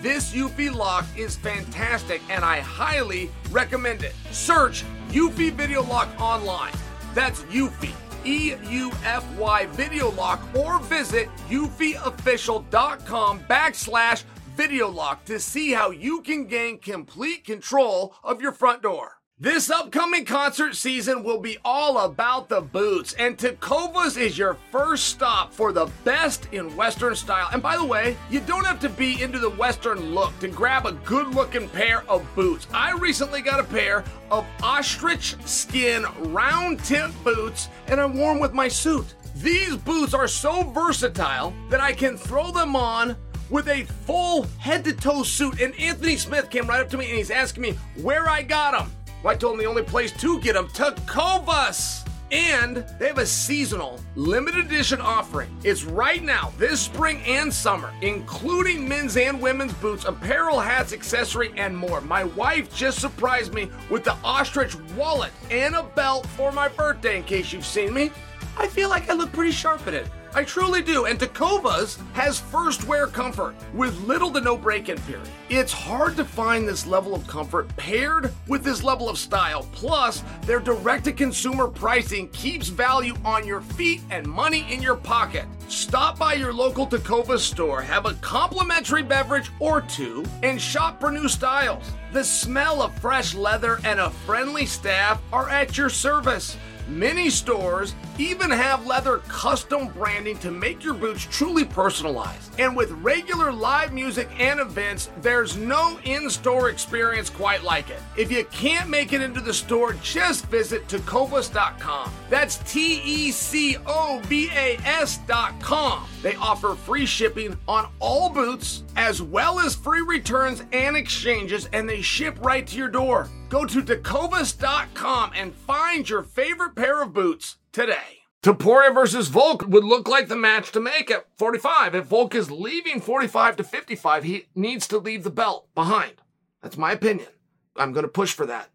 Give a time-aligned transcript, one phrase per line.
[0.00, 4.14] This Eufy lock is fantastic and I highly recommend it.
[4.30, 6.72] Search Eufy Video Lock online.
[7.14, 7.92] That's Eufy,
[8.24, 14.22] E U F Y Video Lock, or visit eufyofficial.com backslash
[14.56, 19.17] video lock to see how you can gain complete control of your front door.
[19.40, 25.04] This upcoming concert season will be all about the boots, and Tecovas is your first
[25.04, 27.48] stop for the best in Western style.
[27.52, 30.86] And by the way, you don't have to be into the Western look to grab
[30.86, 32.66] a good looking pair of boots.
[32.74, 38.54] I recently got a pair of ostrich skin round tip boots, and I'm them with
[38.54, 39.14] my suit.
[39.36, 43.16] These boots are so versatile that I can throw them on
[43.50, 45.60] with a full head to toe suit.
[45.60, 48.72] And Anthony Smith came right up to me and he's asking me where I got
[48.72, 48.90] them.
[49.22, 52.04] Well, I told him the only place to get them, Tecovas.
[52.30, 55.48] And they have a seasonal limited edition offering.
[55.64, 61.54] It's right now, this spring and summer, including men's and women's boots, apparel, hats, accessory,
[61.56, 62.02] and more.
[62.02, 67.16] My wife just surprised me with the ostrich wallet and a belt for my birthday,
[67.16, 68.10] in case you've seen me.
[68.58, 70.06] I feel like I look pretty sharp in it.
[70.34, 71.06] I truly do.
[71.06, 75.28] And Tecovas has first wear comfort with little to no break in period.
[75.48, 79.68] It's hard to find this level of comfort paired with this level of style.
[79.72, 84.96] Plus, their direct to consumer pricing keeps value on your feet and money in your
[84.96, 85.46] pocket.
[85.68, 91.10] Stop by your local Tecovas store, have a complimentary beverage or two, and shop for
[91.10, 91.84] new styles.
[92.12, 96.56] The smell of fresh leather and a friendly staff are at your service.
[96.88, 102.58] Many stores even have leather custom branding to make your boots truly personalized.
[102.58, 108.00] And with regular live music and events, there's no in store experience quite like it.
[108.16, 112.10] If you can't make it into the store, just visit tecovas.com.
[112.30, 116.08] That's T E C O V A S.com.
[116.22, 121.86] They offer free shipping on all boots, as well as free returns and exchanges, and
[121.86, 123.28] they ship right to your door.
[123.48, 128.18] Go to tecovas.com and find your favorite pair of boots today.
[128.42, 131.94] Topuria versus Volk would look like the match to make at 45.
[131.94, 136.22] If Volk is leaving 45 to 55, he needs to leave the belt behind.
[136.62, 137.28] That's my opinion.
[137.76, 138.70] I'm going to push for that.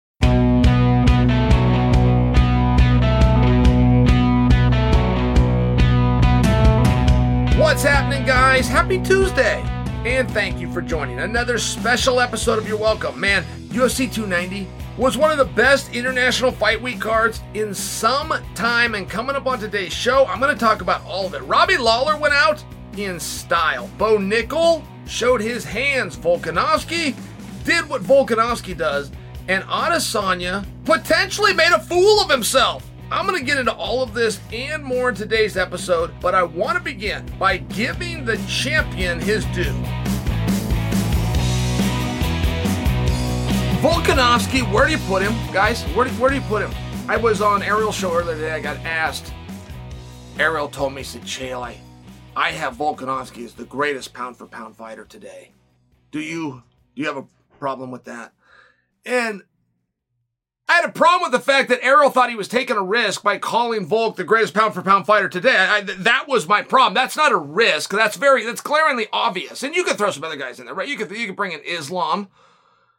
[7.57, 8.67] What's happening, guys?
[8.67, 9.72] Happy Tuesday!
[10.05, 13.17] And thank you for joining another special episode of You're Welcome.
[13.17, 18.95] Man, UFC 290 was one of the best international fight week cards in some time.
[18.95, 21.39] And coming up on today's show, I'm going to talk about all of it.
[21.43, 22.61] Robbie Lawler went out
[22.97, 23.89] in style.
[23.97, 26.17] Bo Nickal showed his hands.
[26.17, 27.15] Volkanovski
[27.63, 29.09] did what Volkanovski does.
[29.47, 32.91] And Adesanya potentially made a fool of himself.
[33.13, 36.41] I'm going to get into all of this and more in today's episode, but I
[36.41, 39.71] want to begin by giving the champion his due.
[43.83, 45.83] Volkanovski, where do you put him, guys?
[45.93, 46.71] Where do, where do you put him?
[47.07, 48.51] I was on Ariel's show earlier today.
[48.51, 49.31] I got asked.
[50.39, 51.77] Ariel told me, he said, I,
[52.35, 55.51] I have Volkanovski as the greatest pound for pound fighter today.
[56.09, 56.63] Do you
[56.95, 57.27] do you have a
[57.59, 58.33] problem with that?
[59.05, 59.43] And
[60.73, 63.21] I had a problem with the fact that Ariel thought he was taking a risk
[63.21, 65.55] by calling Volk the greatest pound for pound fighter today.
[65.55, 66.95] I, that was my problem.
[66.95, 67.91] That's not a risk.
[67.91, 69.61] That's very, that's glaringly obvious.
[69.61, 70.87] And you could throw some other guys in there, right?
[70.87, 72.27] You could, you could bring in Islam.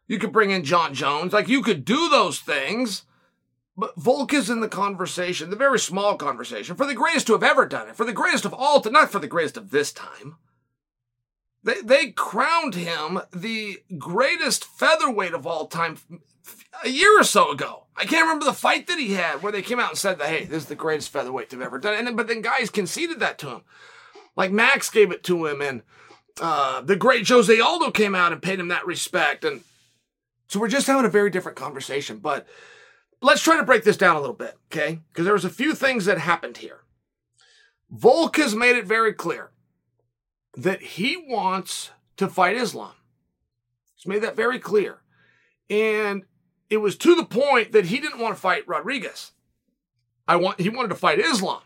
[0.07, 1.33] You could bring in Jon Jones.
[1.33, 3.03] Like you could do those things.
[3.77, 7.43] But Volk is in the conversation, the very small conversation, for the greatest to have
[7.43, 9.93] ever done it, for the greatest of all, to, not for the greatest of this
[9.93, 10.37] time.
[11.65, 15.99] They, they crowned him the greatest featherweight of all time
[16.85, 17.87] a year or so ago.
[17.97, 20.29] I can't remember the fight that he had where they came out and said that,
[20.29, 21.95] hey, this is the greatest featherweight they've ever done.
[21.95, 23.61] And then, but then guys conceded that to him.
[24.37, 25.83] Like Max gave it to him, and
[26.41, 29.45] uh, the great Jose Aldo came out and paid him that respect.
[29.45, 29.63] And
[30.49, 32.19] so we're just having a very different conversation.
[32.19, 32.47] But
[33.23, 35.01] let's try to break this down a little bit, okay?
[35.09, 36.81] Because there was a few things that happened here.
[37.91, 39.51] Volk has made it very clear
[40.57, 42.95] that he wants to fight Islam.
[43.95, 44.99] He's made that very clear.
[45.71, 46.25] And
[46.71, 49.33] it was to the point that he didn't want to fight Rodriguez.
[50.27, 51.61] I want he wanted to fight Islam.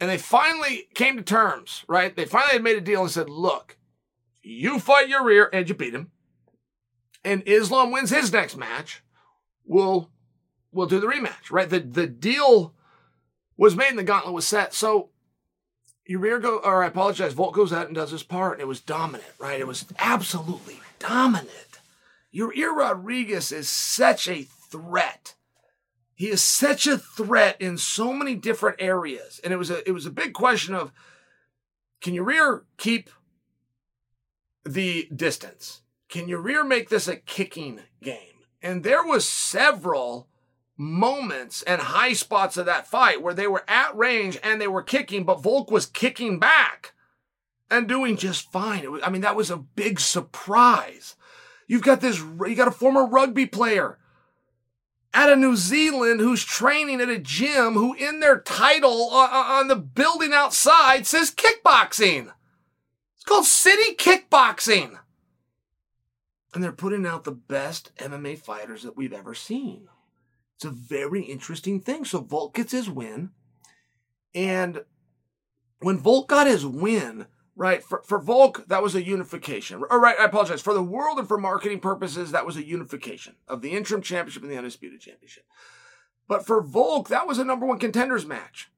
[0.00, 2.14] And they finally came to terms, right?
[2.14, 3.76] They finally had made a deal and said, look,
[4.42, 6.12] you fight your rear and you beat him.
[7.24, 9.02] And Islam wins his next match.
[9.64, 10.10] We'll
[10.70, 11.68] we'll do the rematch, right?
[11.68, 12.74] The the deal
[13.56, 14.72] was made and the gauntlet was set.
[14.72, 15.10] So
[16.08, 18.80] Yair go, or I apologize, Volk goes out and does his part, and it was
[18.80, 19.60] dominant, right?
[19.60, 21.67] It was absolutely dominant.
[22.34, 25.34] Yair Rodriguez is such a threat.
[26.14, 29.92] He is such a threat in so many different areas, and it was a it
[29.92, 30.92] was a big question of
[32.00, 33.10] can Yair keep
[34.64, 35.82] the distance?
[36.08, 38.18] Can Yair make this a kicking game?
[38.62, 40.28] And there was several
[40.76, 44.82] moments and high spots of that fight where they were at range and they were
[44.82, 46.92] kicking, but Volk was kicking back
[47.70, 48.90] and doing just fine.
[48.90, 51.16] Was, I mean, that was a big surprise.
[51.68, 53.98] You've got this, you got a former rugby player
[55.14, 59.76] out of New Zealand who's training at a gym who in their title on the
[59.76, 62.32] building outside says kickboxing.
[63.14, 64.98] It's called City Kickboxing.
[66.54, 69.88] And they're putting out the best MMA fighters that we've ever seen.
[70.56, 72.04] It's a very interesting thing.
[72.04, 73.30] So Volk gets his win.
[74.34, 74.84] And
[75.80, 77.26] when Volk got his win,
[77.58, 79.82] right, for, for Volk, that was a unification.
[79.90, 80.62] All right, I apologize.
[80.62, 84.42] For the world and for marketing purposes, that was a unification of the interim championship
[84.44, 85.44] and the undisputed championship.
[86.28, 88.70] But for Volk, that was a number one contenders match.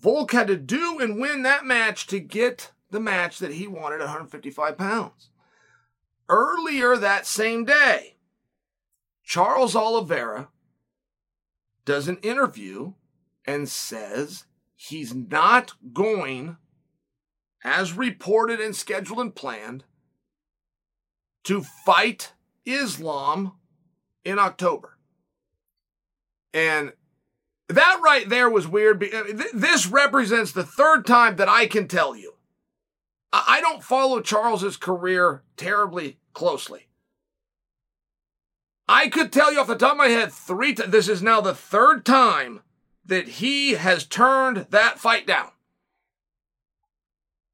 [0.00, 3.96] Volk had to do and win that match to get the match that he wanted
[3.96, 5.30] at 155 pounds.
[6.28, 8.16] Earlier that same day,
[9.24, 10.48] Charles Oliveira
[11.86, 12.92] does an interview
[13.46, 16.58] and says he's not going,
[17.64, 19.84] as reported and scheduled and planned,
[21.44, 22.32] to fight
[22.64, 23.52] Islam
[24.24, 24.96] in October.
[26.52, 26.92] And
[27.68, 29.02] that right there was weird.
[29.02, 32.34] Uh, this represents the third time that I can tell you.
[33.32, 36.86] I don't follow Charles's career terribly closely.
[38.86, 40.72] I could tell you off the top of my head three.
[40.72, 42.60] This is now the third time
[43.04, 45.50] that he has turned that fight down.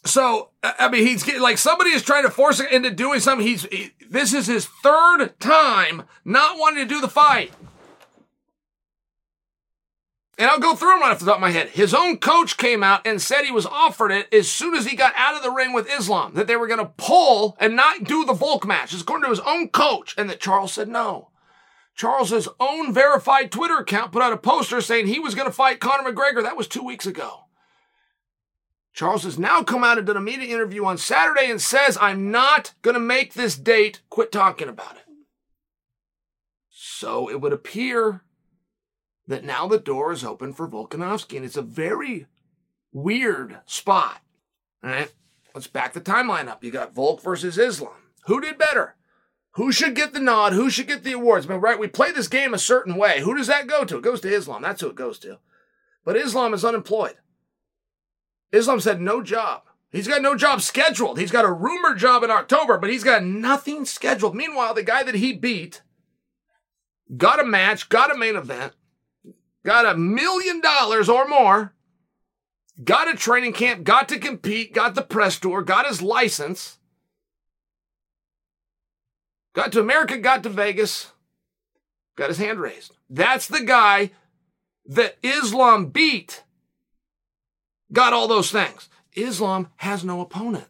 [0.04, 3.46] So, I mean, he's getting, like somebody is trying to force him into doing something.
[3.46, 7.52] He's, he, this is his third time not wanting to do the fight.
[10.38, 11.68] And I'll go through them right off the top of my head.
[11.68, 14.96] His own coach came out and said he was offered it as soon as he
[14.96, 18.04] got out of the ring with Islam, that they were going to pull and not
[18.04, 21.28] do the Volk match, according to his own coach, and that Charles said no.
[21.94, 25.78] Charles's own verified Twitter account put out a poster saying he was going to fight
[25.78, 26.42] Conor McGregor.
[26.42, 27.44] That was two weeks ago.
[28.92, 32.30] Charles has now come out and done a media interview on Saturday and says, I'm
[32.30, 34.00] not going to make this date.
[34.10, 35.04] Quit talking about it.
[36.70, 38.22] So it would appear
[39.26, 42.26] that now the door is open for Volkanovski, and it's a very
[42.92, 44.20] weird spot.
[44.82, 45.12] All right,
[45.54, 46.64] let's back the timeline up.
[46.64, 47.94] You got Volk versus Islam.
[48.26, 48.96] Who did better?
[49.52, 50.52] Who should get the nod?
[50.52, 51.46] Who should get the awards?
[51.46, 53.20] I mean, right, we play this game a certain way.
[53.20, 53.98] Who does that go to?
[53.98, 54.62] It goes to Islam.
[54.62, 55.38] That's who it goes to.
[56.04, 57.16] But Islam is unemployed.
[58.52, 59.62] Islam said no job.
[59.90, 61.18] He's got no job scheduled.
[61.18, 64.36] He's got a rumored job in October, but he's got nothing scheduled.
[64.36, 65.82] Meanwhile, the guy that he beat
[67.16, 68.72] got a match, got a main event,
[69.64, 71.74] got a million dollars or more,
[72.82, 76.78] got a training camp, got to compete, got the press tour, got his license,
[79.54, 81.10] got to America, got to Vegas,
[82.16, 82.92] got his hand raised.
[83.08, 84.12] That's the guy
[84.86, 86.44] that Islam beat,
[87.92, 88.88] got all those things.
[89.14, 90.66] Islam has no opponent.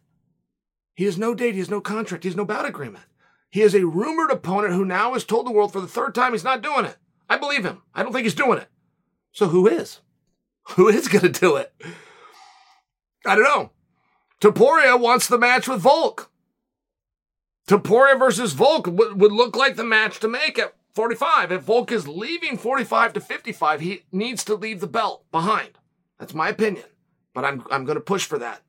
[0.95, 3.05] He has no date, he has no contract, he has no bout agreement.
[3.50, 6.33] He is a rumored opponent who now has told the world for the third time
[6.33, 6.97] he's not doing it.
[7.29, 7.83] I believe him.
[7.95, 8.69] I don't think he's doing it.
[9.33, 10.00] So who is?
[10.77, 11.73] Who is going to do it?
[13.27, 13.71] I don't know.
[14.41, 16.31] Topuria wants the match with Volk.
[17.67, 21.50] Topuria versus Volk would, would look like the match to make at 45.
[21.50, 25.79] If Volk is leaving 45 to 55, he needs to leave the belt behind.
[26.19, 26.85] That's my opinion.
[27.35, 28.63] But I'm, I'm going to push for that.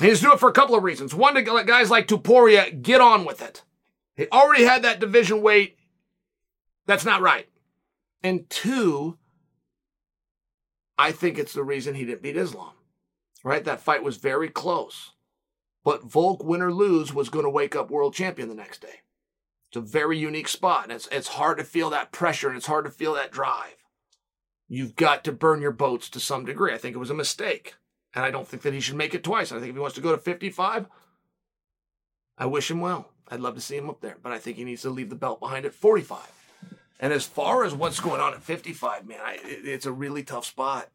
[0.00, 1.14] He needs to do it for a couple of reasons.
[1.14, 3.62] One, to let guys like Topuria get on with it.
[4.16, 5.78] He already had that division weight.
[6.86, 7.48] That's not right.
[8.22, 9.18] And two,
[10.98, 12.72] I think it's the reason he didn't beat Islam.
[13.42, 13.64] Right?
[13.64, 15.12] That fight was very close.
[15.84, 19.02] But Volk, win or lose, was going to wake up world champion the next day.
[19.68, 20.84] It's a very unique spot.
[20.84, 23.83] And it's, it's hard to feel that pressure and it's hard to feel that drive.
[24.68, 26.72] You've got to burn your boats to some degree.
[26.72, 27.74] I think it was a mistake.
[28.14, 29.52] And I don't think that he should make it twice.
[29.52, 30.86] I think if he wants to go to 55,
[32.38, 33.10] I wish him well.
[33.28, 34.16] I'd love to see him up there.
[34.22, 36.20] But I think he needs to leave the belt behind at 45.
[37.00, 40.22] And as far as what's going on at 55, man, I, it, it's a really
[40.22, 40.88] tough spot.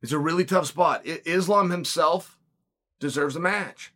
[0.00, 1.04] It's a really tough spot.
[1.04, 2.38] It, Islam himself
[3.00, 3.92] deserves a match,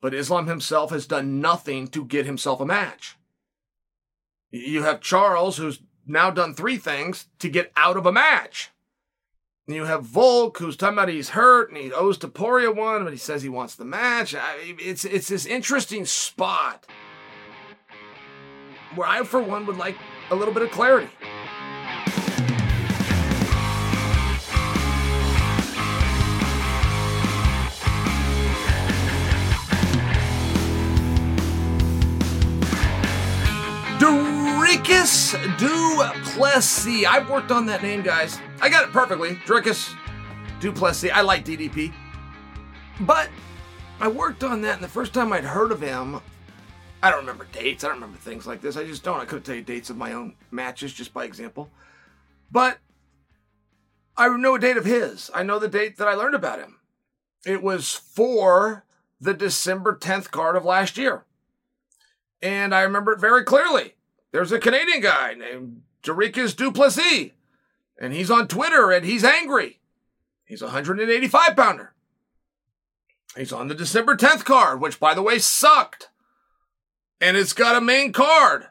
[0.00, 3.16] but Islam himself has done nothing to get himself a match.
[4.50, 5.80] You have Charles, who's
[6.12, 8.70] now done three things to get out of a match.
[9.66, 13.12] And you have Volk, who's talking about he's hurt and he owes Topuria one, but
[13.12, 14.34] he says he wants the match.
[14.34, 16.86] I, it's it's this interesting spot
[18.94, 19.96] where I, for one, would like
[20.30, 21.08] a little bit of clarity.
[35.32, 37.06] Dricus Du Plessis.
[37.06, 38.38] I've worked on that name, guys.
[38.60, 39.36] I got it perfectly.
[39.46, 39.94] Dricus
[40.60, 41.10] Du Plessis.
[41.10, 41.92] I like DDP.
[43.00, 43.30] But
[43.98, 46.20] I worked on that, and the first time I'd heard of him,
[47.02, 47.82] I don't remember dates.
[47.82, 48.76] I don't remember things like this.
[48.76, 49.20] I just don't.
[49.20, 51.70] I couldn't tell you dates of my own matches just by example.
[52.50, 52.78] But
[54.18, 55.30] I know a date of his.
[55.34, 56.78] I know the date that I learned about him.
[57.46, 58.84] It was for
[59.18, 61.24] the December 10th card of last year.
[62.42, 63.94] And I remember it very clearly.
[64.32, 67.30] There's a Canadian guy named Dricus Du Plessis,
[67.98, 69.80] and he's on Twitter and he's angry.
[70.44, 71.94] He's a 185 pounder.
[73.36, 76.08] He's on the December 10th card, which by the way sucked
[77.22, 78.66] and it's got a main card,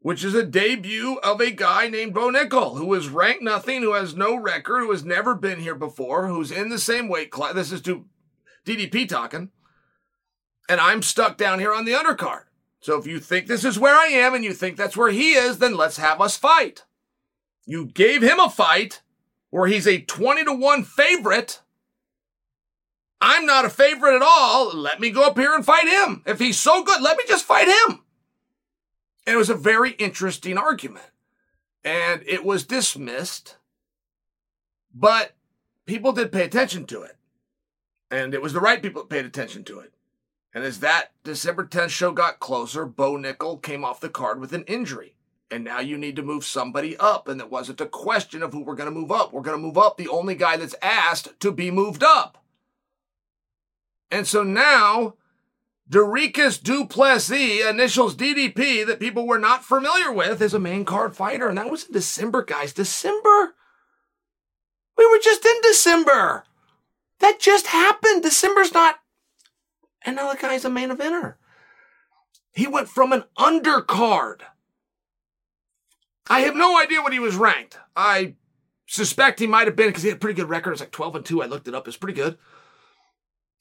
[0.00, 3.94] which is a debut of a guy named Bo Nickal, who is ranked nothing, who
[3.94, 7.54] has no record, who has never been here before, who's in the same weight class.
[7.54, 8.04] This is to
[8.66, 9.50] DDP talking.
[10.68, 12.44] And I'm stuck down here on the undercard.
[12.80, 15.32] So if you think this is where I am and you think that's where he
[15.32, 16.84] is, then let's have us fight.
[17.66, 19.02] You gave him a fight
[19.50, 21.60] where he's a 20 to 1 favorite
[23.20, 24.74] I'm not a favorite at all.
[24.74, 26.22] Let me go up here and fight him.
[26.26, 28.02] If he's so good, let me just fight him.
[29.26, 31.04] And it was a very interesting argument.
[31.84, 33.56] And it was dismissed,
[34.94, 35.32] but
[35.86, 37.16] people did pay attention to it.
[38.10, 39.92] And it was the right people that paid attention to it.
[40.52, 44.52] And as that December 10th show got closer, Bo Nickal came off the card with
[44.52, 45.14] an injury.
[45.50, 47.28] And now you need to move somebody up.
[47.28, 49.32] And it wasn't a question of who we're going to move up.
[49.32, 52.38] We're going to move up the only guy that's asked to be moved up.
[54.10, 55.14] And so now,
[55.88, 61.16] Dricus Du Plessis, initials DDP, that people were not familiar with, is a main card
[61.16, 61.48] fighter.
[61.48, 62.72] And that was in December, guys.
[62.72, 63.54] December?
[64.96, 66.44] We were just in December.
[67.20, 68.22] That just happened.
[68.22, 69.00] December's not.
[70.04, 71.34] And now the guy's a main eventer.
[72.52, 74.40] He went from an undercard.
[76.28, 77.78] I have no idea what he was ranked.
[77.96, 78.34] I
[78.86, 80.72] suspect he might have been because he had a pretty good record.
[80.72, 81.42] It's like 12 and 2.
[81.42, 81.86] I looked it up.
[81.86, 82.38] It's pretty good.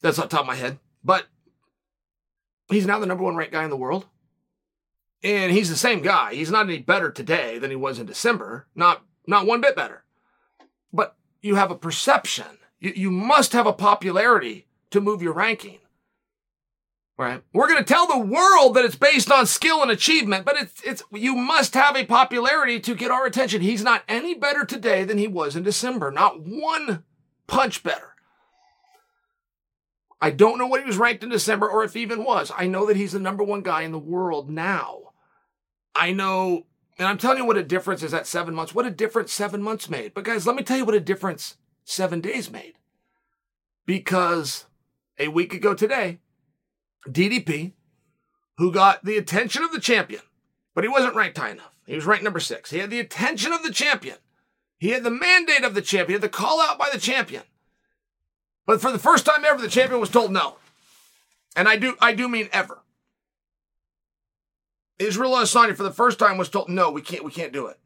[0.01, 0.79] That's off top of my head.
[1.03, 1.25] But
[2.69, 4.05] he's now the number one ranked guy in the world.
[5.23, 6.33] And he's the same guy.
[6.33, 8.67] He's not any better today than he was in December.
[8.73, 10.03] Not not one bit better.
[10.93, 12.45] But you have a perception.
[12.79, 15.79] You, you must have a popularity to move your ranking.
[17.19, 17.43] Right?
[17.51, 20.81] We're going to tell the world that it's based on skill and achievement, but it's
[20.83, 23.61] it's you must have a popularity to get our attention.
[23.61, 26.11] He's not any better today than he was in December.
[26.11, 27.03] Not one
[27.45, 28.15] punch better.
[30.21, 32.53] I don't know what he was ranked in December or if he even was.
[32.57, 35.11] I know that he's the number one guy in the world now.
[35.93, 38.73] I know, and I'm telling you what a difference is that seven months.
[38.73, 40.13] What a difference seven months made.
[40.13, 42.75] But guys, let me tell you what a difference seven days made.
[43.85, 44.67] Because
[45.17, 46.19] a week ago today,
[47.07, 47.73] DDP,
[48.57, 50.21] who got the attention of the champion,
[50.75, 51.73] but he wasn't ranked high enough.
[51.85, 52.71] He was ranked number six.
[52.71, 54.17] He had the attention of the champion.
[54.77, 57.43] He had the mandate of the champion, the call out by the champion.
[58.65, 60.57] But for the first time ever, the champion was told no.
[61.55, 62.79] And I do, I do mean ever.
[64.99, 67.79] Israel Adesanya for the first time was told, no, we can't, we can't do it.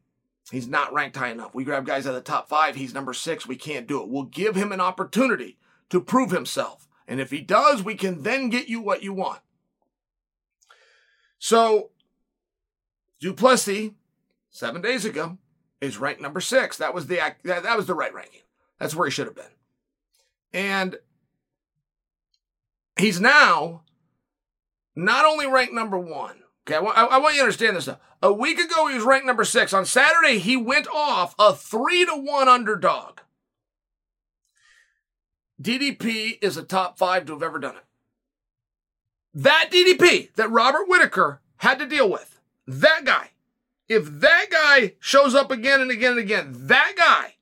[0.52, 1.56] He's not ranked high enough.
[1.56, 2.76] We grab guys at the top five.
[2.76, 3.48] He's number six.
[3.48, 4.10] We can't do it.
[4.10, 5.58] We'll give him an opportunity
[5.90, 6.88] to prove himself.
[7.08, 9.42] And if he does, we can then get you what you want.
[11.40, 11.92] So,
[13.20, 13.92] Du Plessis,
[14.50, 15.38] seven days ago,
[15.82, 16.78] is ranked number six.
[16.78, 18.42] That was the that, that was the right ranking.
[18.80, 19.46] That's where he should have been.
[20.54, 20.98] And
[22.98, 23.84] He's now
[24.96, 27.90] not only ranked number one, okay, I, want you to understand this.
[28.22, 29.74] A week ago, he was ranked number six.
[29.74, 33.20] On Saturday, he went off a three to one underdog.
[35.62, 37.84] DDP is a top five to have ever done it.
[39.34, 43.32] That DDP that Robert Whitaker had to deal with, that guy,
[43.88, 47.36] if that guy shows up again and again and again, that guy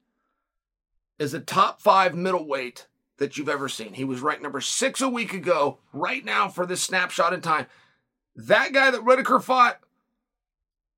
[1.20, 2.88] is a top five middleweight
[3.18, 3.94] that you've ever seen.
[3.94, 5.78] He was ranked number six a week ago.
[5.94, 7.68] Right now, for this snapshot in time,
[8.36, 9.80] that guy that Whitaker fought,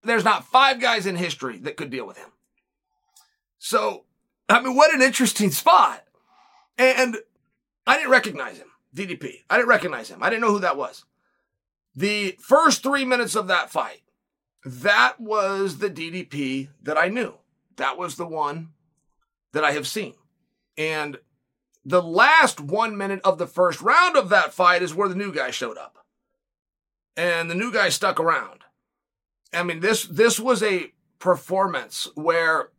[0.03, 2.29] there's not five guys in history that could deal with him.
[3.57, 4.05] So,
[4.47, 6.02] I mean, what an interesting spot.
[6.77, 7.17] And
[7.85, 9.43] I didn't recognize him, DDP.
[9.49, 10.21] I didn't recognize him.
[10.21, 11.05] I didn't know who that was.
[11.95, 14.01] The first three minutes of that fight,
[14.65, 17.35] that was the DDP that I knew.
[17.75, 18.69] That was the one
[19.51, 20.15] that I have seen.
[20.77, 21.19] And
[21.85, 25.33] the last one minute of the first round of that fight is where the new
[25.33, 25.97] guy showed up.
[27.15, 28.61] And the new guy stuck around.
[29.53, 32.69] I mean, this, this was a performance where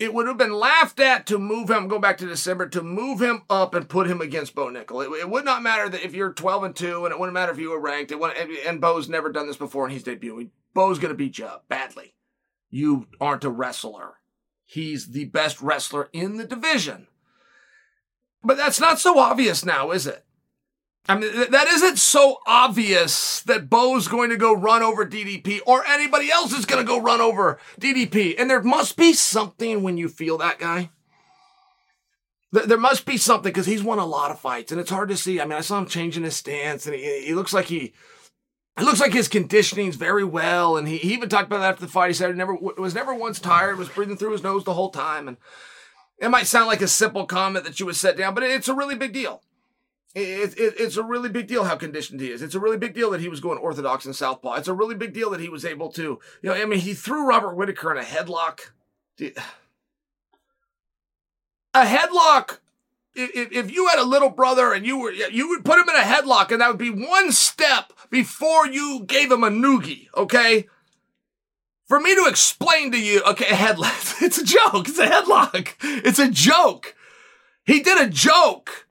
[0.00, 3.20] it would have been laughed at to move him, go back to December, to move
[3.20, 5.04] him up and put him against Bo Nickal.
[5.04, 7.52] It, it would not matter that if you're 12 and 2, and it wouldn't matter
[7.52, 8.10] if you were ranked.
[8.10, 10.50] It and Bo's never done this before and he's debuting.
[10.72, 12.14] Bo's going to beat you up badly.
[12.70, 14.14] You aren't a wrestler.
[14.64, 17.06] He's the best wrestler in the division.
[18.42, 20.24] But that's not so obvious now, is it?
[21.08, 25.84] I mean, that isn't so obvious that Bo's going to go run over DDP or
[25.86, 28.34] anybody else is going to go run over DDP.
[28.38, 30.90] And there must be something when you feel that guy.
[32.52, 35.16] There must be something because he's won a lot of fights and it's hard to
[35.16, 35.40] see.
[35.40, 37.92] I mean, I saw him changing his stance and he, he looks like he,
[38.76, 40.76] it looks like his conditioning's very well.
[40.76, 42.08] And he, he even talked about that after the fight.
[42.08, 44.90] He said he never was never once tired, was breathing through his nose the whole
[44.90, 45.28] time.
[45.28, 45.36] And
[46.18, 48.74] it might sound like a simple comment that you would set down, but it's a
[48.74, 49.42] really big deal.
[50.14, 52.42] It, it, it's a really big deal how conditioned he is.
[52.42, 54.54] It's a really big deal that he was going orthodox and southpaw.
[54.54, 56.94] It's a really big deal that he was able to, you know, I mean, he
[56.94, 58.70] threw Robert Whitaker in a headlock.
[61.74, 62.58] A headlock.
[63.14, 65.96] If, if you had a little brother and you were, you would put him in
[65.96, 70.08] a headlock, and that would be one step before you gave him a noogie.
[70.16, 70.66] Okay.
[71.86, 74.22] For me to explain to you, okay, a headlock.
[74.22, 74.88] It's a joke.
[74.88, 75.74] It's a headlock.
[75.82, 76.94] It's a joke.
[77.64, 78.86] He did a joke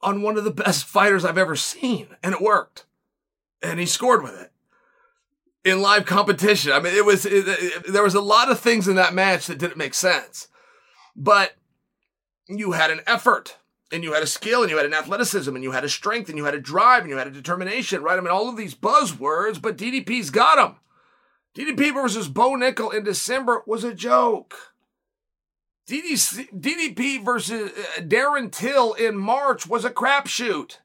[0.00, 2.86] on one of the best fighters I've ever seen, and it worked.
[3.62, 4.52] And he scored with it
[5.64, 6.72] in live competition.
[6.72, 9.46] I mean, it was it, it, there was a lot of things in that match
[9.46, 10.48] that didn't make sense,
[11.16, 11.56] but
[12.48, 13.56] you had an effort.
[13.90, 16.28] And you had a skill, and you had an athleticism, and you had a strength,
[16.28, 18.18] and you had a drive, and you had a determination, right?
[18.18, 20.76] I mean, all of these buzzwords, but DDP's got them.
[21.56, 24.74] DDP versus Bo Nickal in December was a joke.
[25.88, 30.78] DDP versus uh, Darren Till in March was a crapshoot.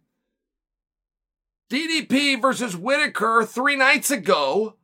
[1.70, 4.76] DDP versus Whitaker three nights ago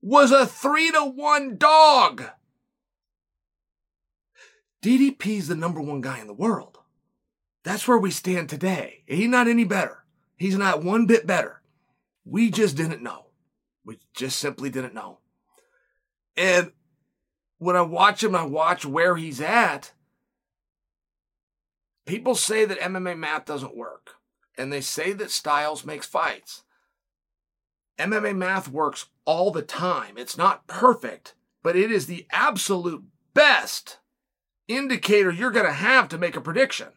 [0.00, 2.24] was a three to one dog.
[4.82, 6.78] DDP's the number one guy in the world.
[7.64, 9.02] That's where we stand today.
[9.06, 10.04] He's not any better.
[10.36, 11.60] He's not one bit better.
[12.24, 13.26] We just didn't know.
[13.84, 15.18] We just simply didn't know.
[16.36, 16.72] And
[17.58, 19.92] when I watch him, I watch where he's at.
[22.04, 24.16] People say that MMA math doesn't work,
[24.56, 26.62] and they say that styles makes fights.
[27.98, 30.16] MMA math works all the time.
[30.16, 33.02] It's not perfect, but it is the absolute
[33.34, 33.98] best
[34.68, 36.88] indicator you're going to have to make a prediction.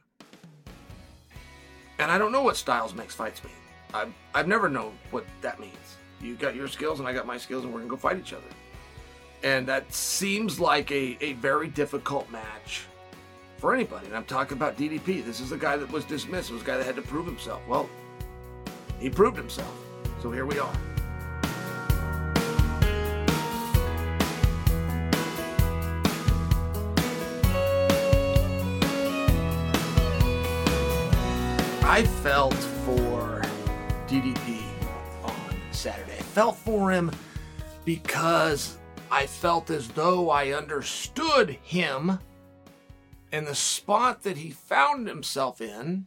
[1.98, 3.54] And I don't know what styles makes fights mean.
[3.94, 5.98] I've, I've never known what that means.
[6.22, 8.18] You got your skills, and I got my skills, and we're going to go fight
[8.18, 8.44] each other.
[9.44, 12.84] And that seems like a, a very difficult match
[13.58, 14.08] for anybody.
[14.08, 15.24] And I'm talking about DDP.
[15.24, 16.50] This is the guy that was dismissed.
[16.50, 17.62] It was the guy that had to prove himself.
[17.68, 17.90] Well,
[19.00, 19.74] he proved himself.
[20.22, 20.74] So here we are.
[31.84, 33.42] I felt for
[34.08, 34.62] DDP
[35.24, 36.14] on Saturday.
[36.14, 37.12] I felt for him
[37.84, 38.78] because
[39.12, 42.20] I felt as though I understood him
[43.32, 46.06] and the spot that he found himself in,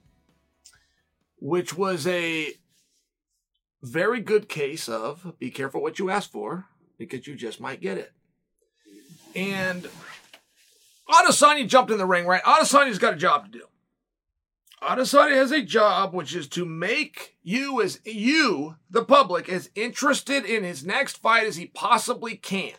[1.38, 2.54] which was a
[3.82, 7.98] very good case of be careful what you ask for because you just might get
[7.98, 8.12] it.
[9.34, 9.88] And
[11.08, 12.42] Adesanya jumped in the ring, right?
[12.44, 13.64] Adesanya's got a job to do.
[14.80, 20.44] Adesanya has a job which is to make you as you, the public, as interested
[20.44, 22.72] in his next fight as he possibly can.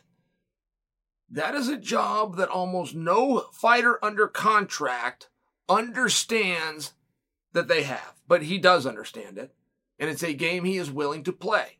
[1.33, 5.29] That is a job that almost no fighter under contract
[5.67, 6.93] understands
[7.53, 9.51] that they have, but he does understand it.
[9.97, 11.79] And it's a game he is willing to play.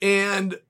[0.00, 0.60] And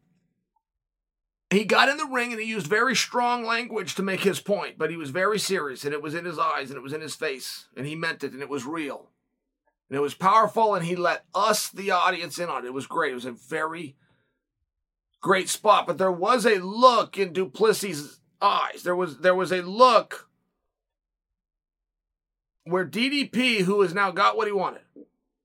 [1.51, 4.79] he got in the ring and he used very strong language to make his point,
[4.79, 7.03] but he was very serious and it was in his eyes and it was in
[7.03, 9.11] his face and he meant it and it was real.
[9.91, 12.69] And it was powerful and he let us, the audience, in on it.
[12.69, 13.13] It was great.
[13.13, 13.97] It was a very
[15.21, 18.83] great spot, but there was a look in Du Plessis' eyes.
[18.83, 20.29] There was there was a look
[22.65, 24.83] where DDP, who has now got what he wanted,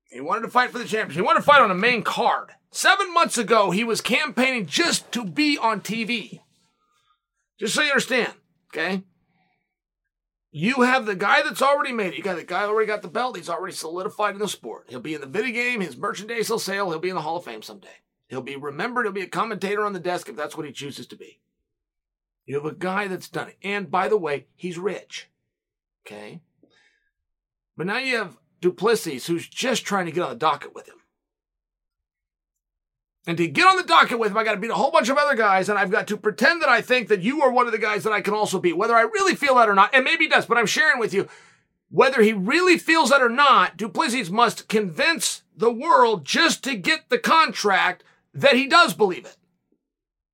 [0.09, 1.15] he wanted to fight for the championship.
[1.15, 2.51] He wanted to fight on a main card.
[2.71, 6.41] Seven months ago, he was campaigning just to be on TV.
[7.57, 8.33] Just so you understand,
[8.73, 9.03] okay?
[10.51, 12.17] You have the guy that's already made it.
[12.17, 13.35] You got the guy already got the belt.
[13.35, 14.85] He's already solidified in the sport.
[14.89, 15.81] He'll be in the video game.
[15.81, 16.89] His merchandise will sell.
[16.89, 17.87] He'll be in the Hall of Fame someday.
[18.27, 19.05] He'll be remembered.
[19.05, 21.39] He'll be a commentator on the desk if that's what he chooses to be.
[22.45, 23.57] You have a guy that's done it.
[23.63, 25.29] And by the way, he's rich.
[26.05, 26.41] Okay?
[27.77, 30.87] But now you have Du Plessis who's just trying to get on the docket with
[30.87, 30.95] him.
[33.27, 35.09] And to get on the docket with him, I got to beat a whole bunch
[35.09, 37.65] of other guys, and I've got to pretend that I think that you are one
[37.65, 39.89] of the guys that I can also beat, whether I really feel that or not.
[39.95, 41.27] And maybe he does, but I'm sharing with you.
[41.89, 46.75] Whether he really feels that or not, Du Plessis must convince the world just to
[46.75, 48.03] get the contract
[48.35, 49.37] that he does believe it.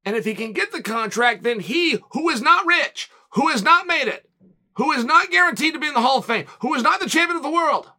[0.04, 3.62] And if he can get the contract, then he, who is not rich, who has
[3.62, 4.28] not made it,
[4.76, 7.10] who is not guaranteed to be in the Hall of Fame, who is not the
[7.10, 7.92] champion of the world,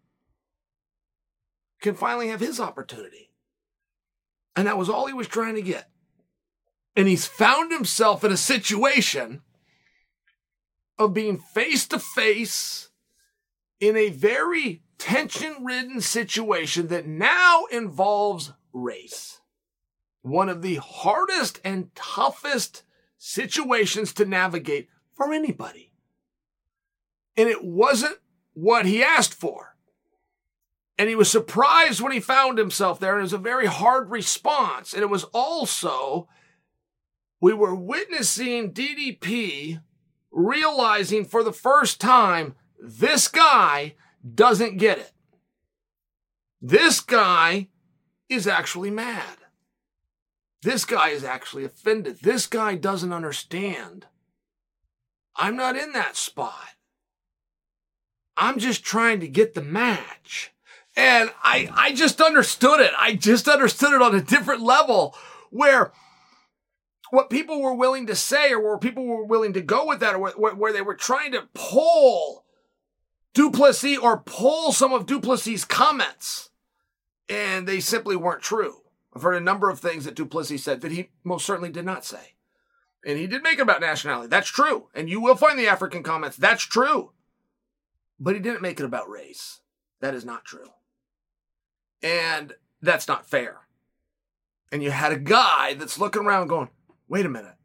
[1.81, 3.31] can finally have his opportunity.
[4.57, 5.89] And that was all he was trying to get.
[6.97, 9.43] And he's found himself in a situation
[10.99, 12.91] of being face to face
[13.81, 19.41] in a very tension ridden situation that now involves race.
[20.23, 22.85] One of the hardest and toughest
[23.19, 25.93] situations to navigate for anybody.
[27.37, 28.19] And it wasn't
[28.55, 29.77] what he asked for.
[30.99, 34.11] And he was surprised when he found himself there, and it was a very hard
[34.11, 34.93] response.
[34.93, 36.29] And it was also,
[37.41, 39.81] we were witnessing DDP
[40.31, 43.95] realizing for the first time this guy
[44.35, 45.13] doesn't get it.
[46.61, 47.69] This guy
[48.29, 49.39] is actually mad.
[50.63, 52.19] This guy is actually offended.
[52.23, 54.07] This guy doesn't understand.
[55.35, 56.77] I'm not in that spot.
[58.37, 60.53] I'm just trying to get the match.
[60.97, 62.93] And I, I just understood it.
[62.99, 65.17] I just understood it on a different level
[65.51, 65.93] where
[67.11, 70.15] what people were willing to say or where people were willing to go with that
[70.15, 72.45] or where, where they were trying to pull
[73.35, 76.51] Du Plessis or pull some of Du Plessis' comments.
[77.29, 78.82] And they simply weren't true.
[79.15, 81.85] I've heard a number of things that Du Plessis said that he most certainly did
[81.85, 82.35] not say.
[83.05, 84.29] And he did make it about nationality.
[84.29, 84.89] That's true.
[84.95, 86.37] And you will find the African comments.
[86.37, 87.13] That's true.
[88.19, 89.61] But he didn't make it about race.
[90.01, 90.71] That is not true.
[92.03, 93.63] And that's not fair.
[94.71, 96.71] And you had a guy that's looking around going,
[97.09, 97.57] wait a minute.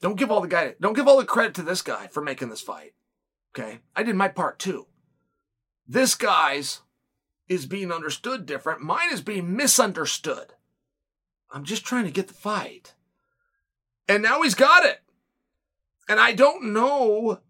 [0.00, 2.48] Don't give all the guy, don't give all the credit to this guy for making
[2.48, 2.94] this fight.
[3.54, 3.80] Okay.
[3.94, 4.86] I did my part too.
[5.86, 6.80] This guy's
[7.48, 8.80] is being understood different.
[8.80, 10.54] Mine is being misunderstood.
[11.52, 12.94] I'm just trying to get the fight.
[14.08, 15.00] And now he's got it.
[16.08, 17.40] And I don't know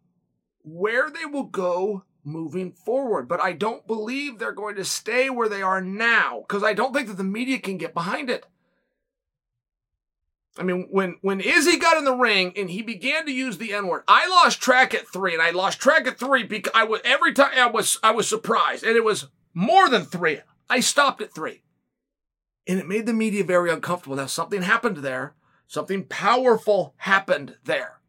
[0.63, 3.29] where they will go moving forward.
[3.29, 6.93] But I don't believe they're going to stay where they are now because I don't
[6.93, 8.47] think that the media can get behind it.
[10.59, 13.73] I mean, when when Izzy got in the ring and he began to use the
[13.73, 16.85] N word, I lost track at three, and I lost track at three because I
[16.85, 20.41] was every time I was I was surprised, and it was more than three.
[20.69, 21.63] I stopped at three,
[22.67, 24.17] and it made the media very uncomfortable.
[24.17, 25.35] Now something happened there,
[25.67, 28.01] something powerful happened there.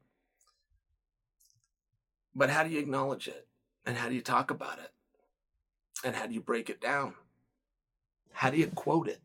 [2.35, 3.47] But how do you acknowledge it?
[3.85, 4.91] And how do you talk about it?
[6.03, 7.15] And how do you break it down?
[8.33, 9.19] How do you quote it?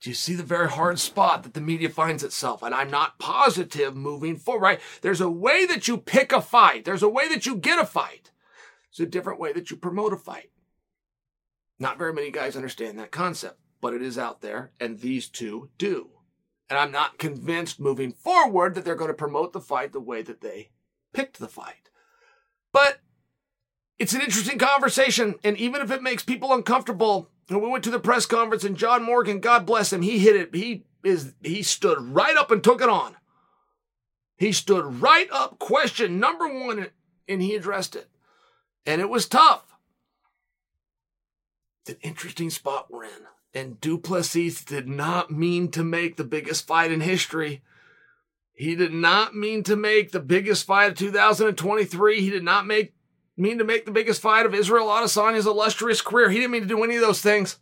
[0.00, 2.62] Do you see the very hard spot that the media finds itself?
[2.62, 4.80] And I'm not positive moving forward, right?
[5.02, 6.84] There's a way that you pick a fight.
[6.84, 8.30] There's a way that you get a fight.
[8.90, 10.50] It's a different way that you promote a fight.
[11.80, 15.70] Not very many guys understand that concept, but it is out there, and these two
[15.78, 16.10] do.
[16.70, 20.22] And I'm not convinced moving forward that they're going to promote the fight the way
[20.22, 20.70] that they
[21.12, 21.90] picked the fight.
[22.72, 23.00] But
[23.98, 25.36] it's an interesting conversation.
[25.42, 28.76] And even if it makes people uncomfortable, and we went to the press conference and
[28.76, 30.54] John Morgan, God bless him, he hit it.
[30.54, 33.16] He is, he stood right up and took it on.
[34.36, 36.88] He stood right up, question number one,
[37.26, 38.08] and he addressed it.
[38.86, 39.64] And it was tough.
[41.82, 43.26] It's an interesting spot we're in.
[43.54, 47.62] And Du Plessis did not mean to make the biggest fight in history.
[48.52, 52.20] He did not mean to make the biggest fight of 2023.
[52.20, 52.94] He did not make
[53.36, 56.28] mean to make the biggest fight of Israel Adesanya's illustrious career.
[56.28, 57.58] He didn't mean to do any of those things.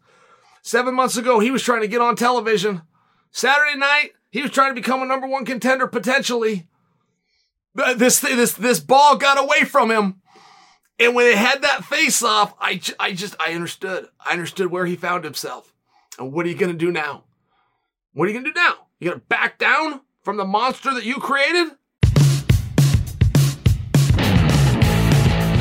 [0.62, 2.82] Seven months ago, he was trying to get on television.
[3.30, 6.66] Saturday night, he was trying to become a number one contender potentially.
[7.74, 10.22] This this this ball got away from him,
[10.98, 14.08] and when they had that face off, I I just I understood.
[14.18, 15.74] I understood where he found himself.
[16.18, 17.24] And what are you gonna do now?
[18.14, 18.86] What are you gonna do now?
[19.00, 21.72] You gonna back down from the monster that you created?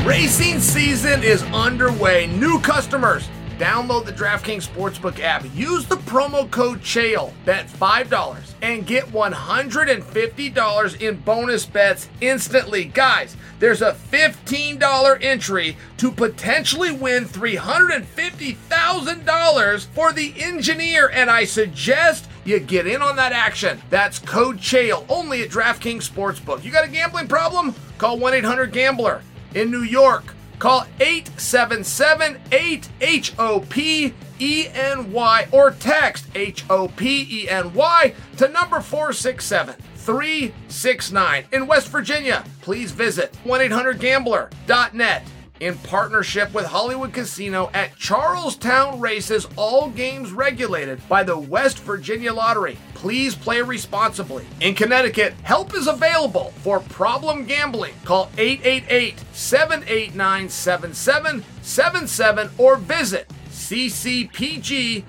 [0.06, 2.26] Racing season is underway.
[2.28, 5.46] New customers Download the DraftKings Sportsbook app.
[5.54, 7.32] Use the promo code CHAEL.
[7.46, 12.84] Bet $5 and get $150 in bonus bets instantly.
[12.84, 22.28] Guys, there's a $15 entry to potentially win $350,000 for the engineer, and I suggest
[22.44, 23.80] you get in on that action.
[23.88, 26.62] That's code CHAEL only at DraftKings Sportsbook.
[26.62, 27.74] You got a gambling problem?
[27.96, 29.22] Call 1 800 Gambler.
[29.54, 32.88] In New York, Call 877 8
[33.36, 41.44] HOP ENY or text H O P E N Y to number 467 369.
[41.52, 45.24] In West Virginia, please visit 1 800 Gambler.net
[45.60, 52.32] in partnership with Hollywood Casino at Charlestown Races, all games regulated by the West Virginia
[52.32, 52.78] Lottery.
[52.94, 54.46] Please play responsibly.
[54.60, 57.94] In Connecticut, help is available for problem gambling.
[58.04, 65.02] Call 888 789 7777 or visit ccpg.org.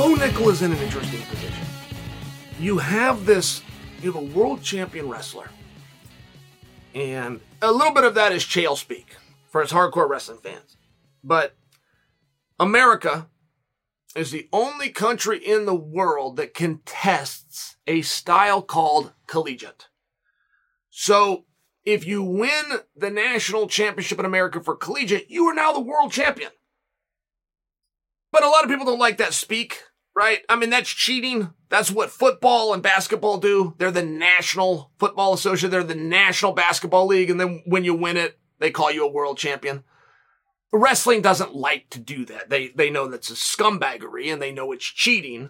[0.00, 1.66] Bo Nickal is in an interesting position.
[2.58, 3.60] You have this,
[4.00, 5.50] you have a world champion wrestler.
[6.94, 9.16] And a little bit of that is chael speak
[9.50, 10.78] for us hardcore wrestling fans.
[11.22, 11.54] But
[12.58, 13.28] America
[14.16, 19.88] is the only country in the world that contests a style called collegiate.
[20.88, 21.44] So
[21.84, 26.10] if you win the national championship in America for collegiate, you are now the world
[26.10, 26.52] champion.
[28.32, 29.82] But a lot of people don't like that speak
[30.20, 30.40] right?
[30.50, 31.48] I mean, that's cheating.
[31.70, 33.74] That's what football and basketball do.
[33.78, 35.70] They're the National Football Association.
[35.70, 37.30] They're the National Basketball League.
[37.30, 39.82] And then when you win it, they call you a world champion.
[40.74, 42.50] Wrestling doesn't like to do that.
[42.50, 45.48] They, they know that's a scumbaggery and they know it's cheating.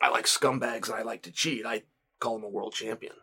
[0.00, 1.66] I like scumbags and I like to cheat.
[1.66, 1.82] I
[2.20, 3.14] call them a world champion.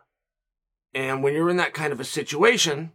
[0.92, 2.92] And when you're in that kind of a situation,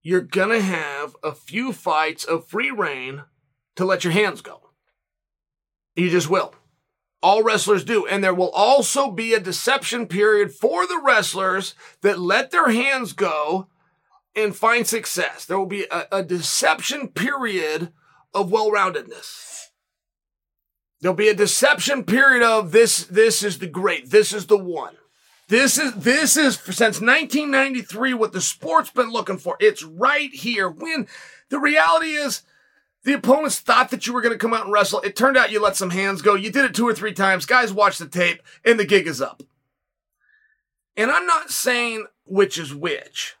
[0.00, 3.24] you're gonna have a few fights of free reign
[3.78, 4.70] to let your hands go.
[5.94, 6.52] You just will.
[7.22, 8.08] All wrestlers do.
[8.08, 13.12] And there will also be a deception period for the wrestlers that let their hands
[13.12, 13.68] go
[14.34, 15.44] and find success.
[15.44, 17.92] There will be a, a deception period
[18.34, 19.66] of well-roundedness.
[21.00, 24.10] There'll be a deception period of this, this is the great.
[24.10, 24.96] This is the one.
[25.46, 29.56] This is, this is since 1993 what the sport's been looking for.
[29.60, 30.68] It's right here.
[30.68, 31.06] When
[31.48, 32.42] the reality is
[33.04, 35.00] the opponents thought that you were going to come out and wrestle.
[35.00, 36.34] It turned out you let some hands go.
[36.34, 37.46] You did it two or three times.
[37.46, 39.42] Guys watch the tape and the gig is up.
[40.96, 43.36] And I'm not saying which is which.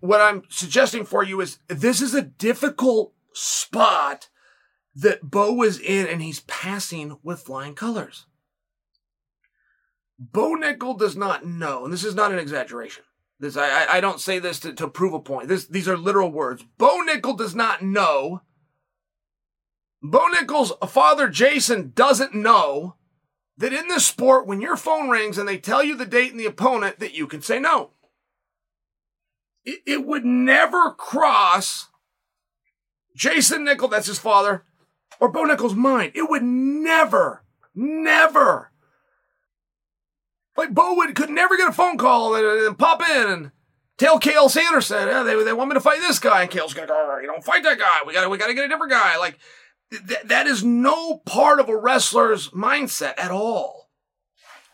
[0.00, 4.28] What I'm suggesting for you is this is a difficult spot
[4.94, 8.26] that Bo is in and he's passing with flying colors.
[10.18, 13.04] Bo Nickal does not know, and this is not an exaggeration.
[13.40, 15.48] This I, I don't say this to, to prove a point.
[15.48, 16.64] This, these are literal words.
[16.78, 18.42] Bo Nickal does not know
[20.06, 22.96] Bo Nickal's father, Jason, doesn't know
[23.56, 26.38] that in this sport, when your phone rings and they tell you the date and
[26.38, 27.92] the opponent, that you can say no.
[29.64, 31.88] It, it would never cross
[33.16, 34.64] Jason Nickal, that's his father,
[35.20, 36.12] or Bo Nickal's mind.
[36.14, 37.42] It would never,
[37.74, 38.72] never.
[40.54, 43.50] Like Bo would, could never get a phone call and, and pop in and
[43.96, 46.42] tell Cael Sanderson, yeah, they, they want me to fight this guy.
[46.42, 48.02] And Cael's gonna go, you don't fight that guy.
[48.06, 49.16] We gotta, we gotta get a different guy.
[49.16, 49.38] Like,
[50.08, 53.90] Th- that is no part of a wrestler's mindset at all.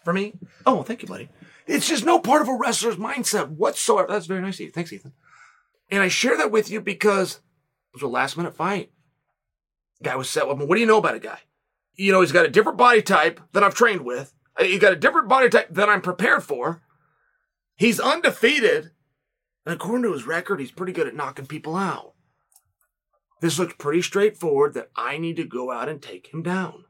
[0.04, 0.34] For me?
[0.66, 1.28] Oh, thank you, buddy.
[1.66, 4.08] It's just no part of a wrestler's mindset whatsoever.
[4.08, 4.70] That's very nice of you.
[4.70, 5.12] Thanks, Ethan.
[5.90, 8.90] And I share that with you because it was a last minute fight.
[10.02, 10.56] Guy was set up.
[10.56, 11.40] What do you know about a guy?
[12.00, 14.32] you know, he's got a different body type than I've trained with.
[14.58, 16.82] Uh, he's got a different body type than I'm prepared for.
[17.76, 18.92] He's undefeated.
[19.66, 22.14] And according to his record, he's pretty good at knocking people out.
[23.40, 26.84] This looks pretty straightforward that I need to go out and take him down.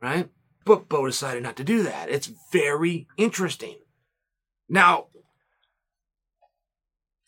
[0.00, 0.28] Right?
[0.64, 2.10] But Bo decided not to do that.
[2.10, 3.76] It's very interesting.
[4.68, 5.06] Now,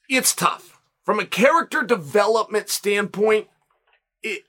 [0.08, 0.80] it's tough.
[1.04, 3.48] From a character development standpoint,
[4.22, 4.42] it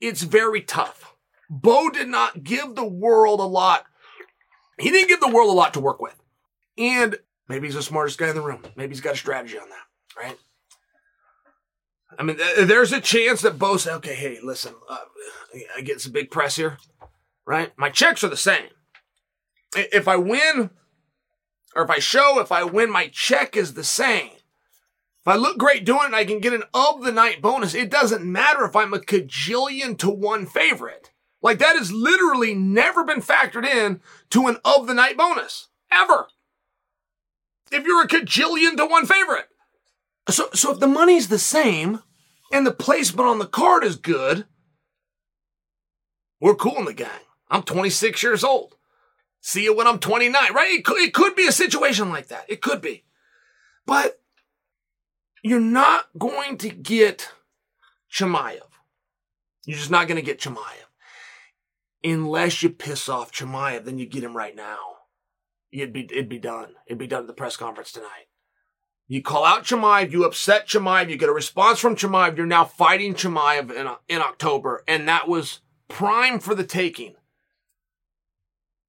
[0.00, 1.14] it's very tough.
[1.48, 3.84] Bo did not give the world a lot.
[4.78, 6.20] He didn't give the world a lot to work with.
[6.76, 8.62] And maybe he's the smartest guy in the room.
[8.76, 10.38] Maybe he's got a strategy on that, right?
[12.18, 14.98] I mean, there's a chance that Bo said, okay, hey, listen, uh,
[15.76, 16.76] I get some big press here
[17.50, 17.72] right?
[17.76, 18.68] My checks are the same.
[19.74, 20.70] If I win,
[21.74, 24.30] or if I show, if I win, my check is the same.
[25.20, 27.90] If I look great doing it I can get an of the night bonus, it
[27.90, 31.10] doesn't matter if I'm a cajillion to one favorite.
[31.42, 35.68] Like that has literally never been factored in to an of the night bonus.
[35.90, 36.28] Ever.
[37.72, 39.48] If you're a cajillion to one favorite.
[40.28, 42.00] So, so if the money's the same
[42.52, 44.46] and the placement on the card is good,
[46.40, 47.08] we're cool in the gang.
[47.48, 48.76] I'm 26 years old.
[49.40, 50.70] See you when I'm 29, right?
[50.70, 52.44] It could, it could be a situation like that.
[52.48, 53.04] It could be.
[53.86, 54.20] But
[55.42, 57.30] you're not going to get
[58.12, 58.60] Chimaev.
[59.64, 60.86] You're just not going to get Chimaev.
[62.04, 64.78] Unless you piss off Chimaev, then you get him right now.
[65.72, 66.74] It'd be, it'd be done.
[66.86, 68.26] It'd be done at the press conference tonight.
[69.10, 72.64] You call out Chimaev, you upset Chimaev, you get a response from Chimaev, you're now
[72.64, 77.16] fighting Chimaev in, in October, and that was prime for the taking.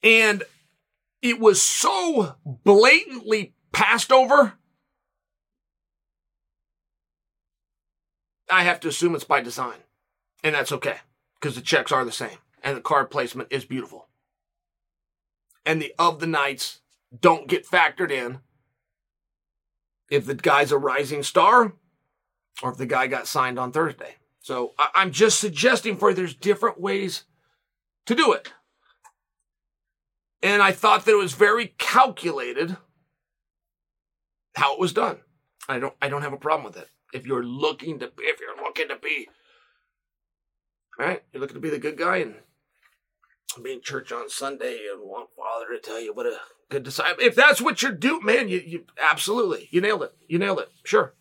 [0.04, 0.44] And
[1.24, 4.54] it was so blatantly passed over.
[8.52, 9.80] I have to assume it's by design.
[10.44, 10.98] And that's okay
[11.40, 14.08] because the checks are the same and the card placement is beautiful.
[15.66, 16.82] And the of the nights
[17.20, 18.42] don't get factored in
[20.12, 21.74] if the guy's a rising star
[22.62, 24.15] or if the guy got signed on Thursday.
[24.41, 27.24] So I'm just suggesting for you there's different ways
[28.06, 28.52] to do it.
[30.43, 32.78] And I thought that it was very calculated
[34.56, 35.19] how it was done.
[35.69, 36.89] I don't I don't have a problem with it.
[37.13, 39.30] If you're looking to if you're looking to be
[41.00, 42.36] right, you're looking to be the good guy and
[43.63, 46.38] be in church on Sunday and want Father to tell you what a
[46.70, 47.24] good disciple.
[47.24, 50.16] If that's what you're doing, man, you, you absolutely you nailed it.
[50.28, 50.70] You nailed it.
[50.84, 51.14] Sure.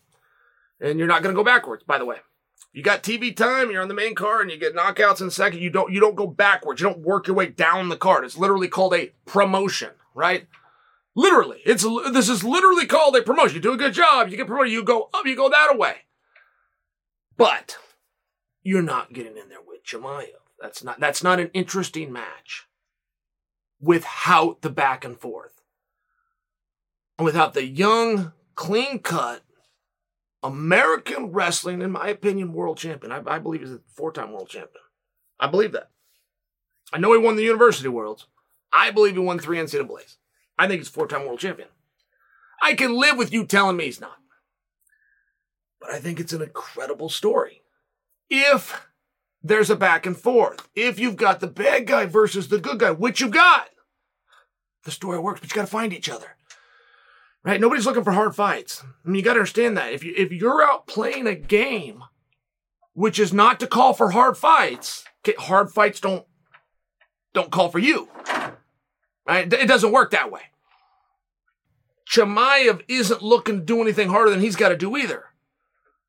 [0.79, 2.17] And you're not gonna go backwards, by the way
[2.73, 5.59] you got TV time, you're on the main card, and you get knockouts in second.
[5.59, 6.79] You don't you don't go backwards.
[6.79, 8.23] You don't work your way down the card.
[8.23, 10.47] It's literally called a promotion, right?
[11.13, 13.55] Literally, it's this is literally called a promotion.
[13.55, 14.71] You do a good job, you get promoted.
[14.71, 15.95] You go up, you go that away.
[17.35, 17.77] But
[18.63, 20.27] you're not getting in there with Chimaev.
[20.61, 22.67] That's not that's not an interesting match
[23.81, 25.61] without the back and forth,
[27.19, 29.41] without the young, clean cut
[30.43, 33.11] American wrestling, in my opinion, world champion.
[33.11, 34.83] I, I believe he's a four time world champion.
[35.39, 35.89] I believe that.
[36.93, 38.27] I know he won the University Worlds.
[38.73, 40.17] I believe he won three NCAAs.
[40.57, 41.69] I think he's four time world champion.
[42.61, 44.17] I can live with you telling me he's not.
[45.79, 47.61] But I think it's an incredible story.
[48.29, 48.87] If
[49.43, 52.91] there's a back and forth, if you've got the bad guy versus the good guy,
[52.91, 53.69] which you've got,
[54.83, 56.35] the story works, but you got to find each other
[57.43, 57.59] right?
[57.59, 58.83] Nobody's looking for hard fights.
[58.83, 62.03] I mean, you got to understand that if you if you're out playing a game,
[62.93, 65.05] which is not to call for hard fights,
[65.37, 66.25] hard fights don't
[67.33, 68.09] don't call for you,
[69.27, 69.51] right?
[69.51, 70.41] It doesn't work that way.
[72.09, 75.25] Chimaev isn't looking to do anything harder than he's got to do either.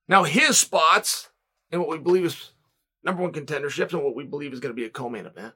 [0.09, 1.31] Now his spots
[1.71, 2.51] and what we believe is
[3.05, 5.55] number one contenderships and what we believe is going to be a co-main event.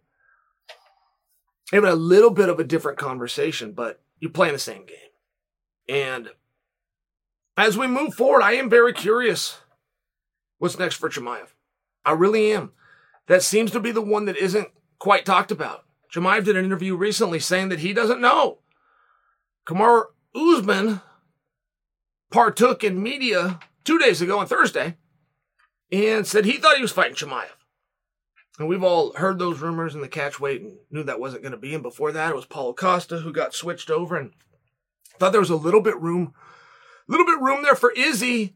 [1.72, 4.96] Have a little bit of a different conversation, but you're playing the same game.
[5.88, 6.30] And
[7.56, 9.58] as we move forward, I am very curious
[10.58, 11.48] what's next for Chimaev.
[12.04, 12.72] I really am.
[13.26, 14.68] That seems to be the one that isn't
[14.98, 15.84] quite talked about.
[16.14, 18.58] Chimaev did an interview recently saying that he doesn't know.
[19.66, 21.00] Kamaru Usman
[22.30, 24.96] partook in media two days ago on Thursday
[25.90, 27.46] and said he thought he was fighting Chimaev.
[28.58, 31.52] And we've all heard those rumors in the catch weight and knew that wasn't going
[31.52, 31.74] to be.
[31.74, 34.16] And before that, it was Paulo Costa who got switched over.
[34.16, 34.32] And
[35.18, 36.34] Thought there was a little bit room,
[37.08, 38.54] a little bit room there for Izzy,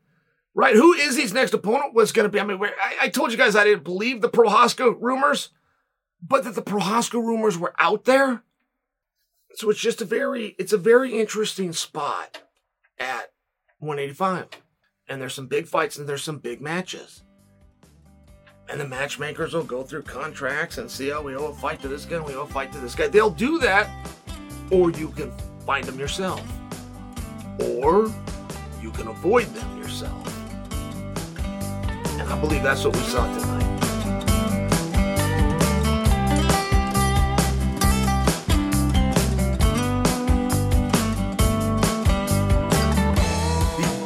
[0.55, 0.75] right?
[0.75, 2.41] Who Izzy's next opponent was going to be.
[2.41, 5.51] I mean, I, I, told you guys I didn't believe the Prochazka rumors,
[6.23, 8.43] but that the Prochazka rumors were out there.
[9.55, 12.43] So it's just a very, it's a very interesting spot
[12.99, 13.33] at
[13.79, 14.49] 185.
[15.11, 17.25] And there's some big fights and there's some big matches.
[18.69, 21.89] And the matchmakers will go through contracts and see, oh, we owe a fight to
[21.89, 23.09] this guy, we owe a fight to this guy.
[23.09, 23.91] They'll do that,
[24.71, 25.33] or you can
[25.67, 26.41] find them yourself.
[27.59, 28.09] Or
[28.81, 30.27] you can avoid them yourself.
[32.21, 33.70] And I believe that's what we saw tonight.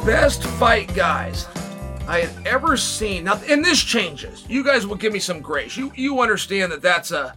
[0.05, 1.47] Best fight guys
[2.07, 3.23] I had ever seen.
[3.23, 4.45] Now, and this changes.
[4.47, 5.75] You guys will give me some grace.
[5.75, 7.35] You you understand that that's a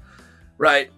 [0.58, 0.90] right.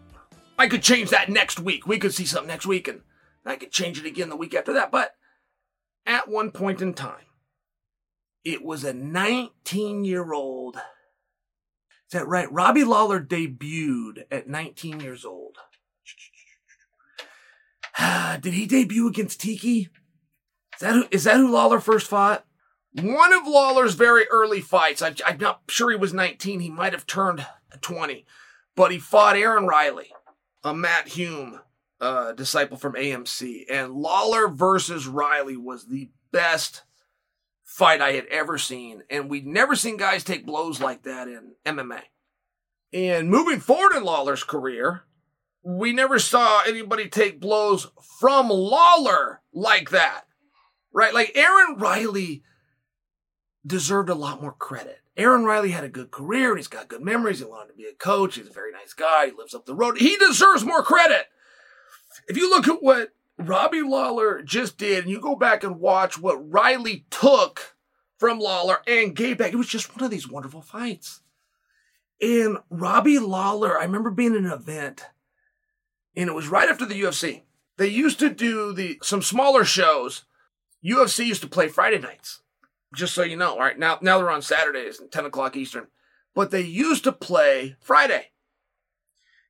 [0.59, 1.87] I could change that next week.
[1.87, 3.03] We could see something next week, and
[3.47, 4.91] I could change it again the week after that.
[4.91, 5.15] But
[6.05, 7.25] at one point in time,
[8.45, 10.75] it was a 19 year old.
[10.75, 12.51] Is that right?
[12.51, 15.57] Robbie Lawler debuted at 19 years old.
[18.41, 19.89] Did he debut against Tiki?
[20.81, 22.47] Is that who, is that who Lawler first fought?
[22.95, 26.95] One of Lawler's very early fights, I, I'm not sure he was 19, he might
[26.95, 27.47] have turned
[27.83, 28.25] 20,
[28.75, 30.11] but he fought Aaron Riley,
[30.65, 31.61] a Matt Hume
[32.01, 33.65] uh, disciple from AMC.
[33.71, 36.83] And Lawler versus Riley was the best
[37.63, 39.03] fight I had ever seen.
[39.11, 42.01] And we'd never seen guys take blows like that in MMA.
[42.95, 45.03] And moving forward in Lawler's career,
[45.63, 50.25] we never saw anybody take blows from Lawler like that
[50.93, 51.15] right?
[51.15, 52.43] Like Aaron Riley
[53.67, 55.01] deserved a lot more credit.
[55.17, 57.41] Aaron Riley had a good career and he's got good memories.
[57.41, 58.37] He wanted to be a coach.
[58.37, 59.27] He's a very nice guy.
[59.27, 59.99] He lives up the road.
[59.99, 61.27] He deserves more credit.
[62.29, 66.19] If you look at what Robbie Lawler just did and you go back and watch
[66.19, 67.77] what Riley took
[68.19, 71.21] from Lawler and gave back, it was just one of these wonderful fights.
[72.21, 75.07] And Robbie Lawler, I remember being in an event
[76.17, 77.43] and it was right after the UFC.
[77.77, 80.25] They used to do the some smaller shows
[80.85, 82.41] UFC used to play Friday nights,
[82.95, 83.59] just so you know.
[83.59, 85.89] Right now, now they're on Saturdays and 10 o'clock Eastern,
[86.35, 88.31] but they used to play Friday.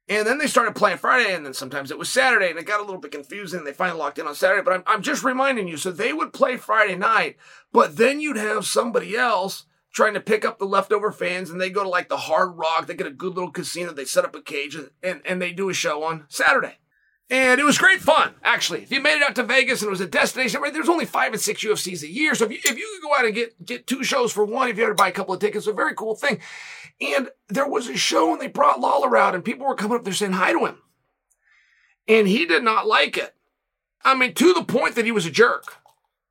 [0.09, 2.81] And then they started playing Friday, and then sometimes it was Saturday, and it got
[2.81, 3.63] a little bit confusing.
[3.63, 5.77] They finally locked in on Saturday, but I'm, I'm just reminding you.
[5.77, 7.37] So they would play Friday night,
[7.73, 11.71] but then you'd have somebody else trying to pick up the leftover fans, and they
[11.71, 12.89] go to like the Hard Rock.
[12.89, 13.93] They get a good little casino.
[13.93, 16.80] They set up a cage, and, and they do a show on Saturday.
[17.31, 18.83] And it was great fun, actually.
[18.83, 21.05] If you made it out to Vegas and it was a destination, right, there's only
[21.05, 22.35] five and six UFCs a year.
[22.35, 24.69] So if you, if you could go out and get, get two shows for one,
[24.69, 26.41] if you had to buy a couple of tickets, a very cool thing.
[27.01, 30.03] And there was a show and they brought Lawler out and people were coming up
[30.03, 30.79] there saying hi to him.
[32.09, 33.33] And he did not like it.
[34.05, 35.77] I mean, to the point that he was a jerk.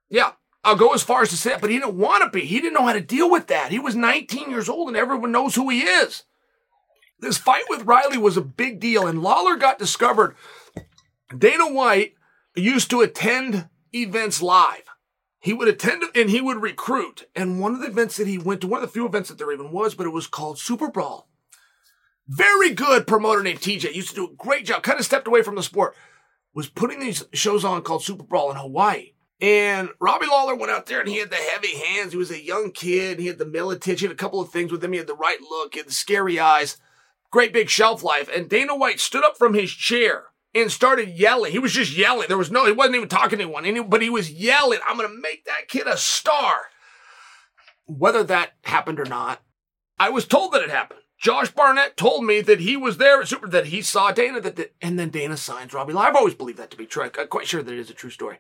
[0.09, 0.31] Yeah,
[0.65, 2.45] I'll go as far as to say it, but he didn't want to be.
[2.45, 3.71] He didn't know how to deal with that.
[3.71, 6.23] He was 19 years old and everyone knows who he is.
[7.19, 10.35] This fight with Riley was a big deal and Lawler got discovered
[11.37, 12.15] Dana White
[12.55, 14.83] used to attend events live.
[15.39, 17.27] He would attend and he would recruit.
[17.35, 19.37] And one of the events that he went to, one of the few events that
[19.37, 21.29] there even was, but it was called Super Brawl.
[22.27, 23.93] Very good promoter named TJ.
[23.93, 24.83] Used to do a great job.
[24.83, 25.95] Kind of stepped away from the sport.
[26.53, 29.13] Was putting these shows on called Super Brawl in Hawaii.
[29.41, 32.11] And Robbie Lawler went out there and he had the heavy hands.
[32.11, 33.19] He was a young kid.
[33.19, 33.95] He had the military.
[33.95, 34.91] He had a couple of things with him.
[34.91, 35.73] He had the right look.
[35.73, 36.77] He had the scary eyes.
[37.31, 38.29] Great big shelf life.
[38.35, 41.51] And Dana White stood up from his chair and started yelling.
[41.51, 42.27] He was just yelling.
[42.27, 45.09] There was no, he wasn't even talking to anyone, but he was yelling, I'm going
[45.09, 46.67] to make that kid a star.
[47.85, 49.41] Whether that happened or not,
[49.99, 51.01] I was told that it happened.
[51.19, 54.97] Josh Barnett told me that he was there, super, that he saw Dana, that, and
[54.97, 55.93] then Dana signs Robbie.
[55.93, 57.03] I've always believed that to be true.
[57.03, 58.37] I'm quite sure that it is a true story.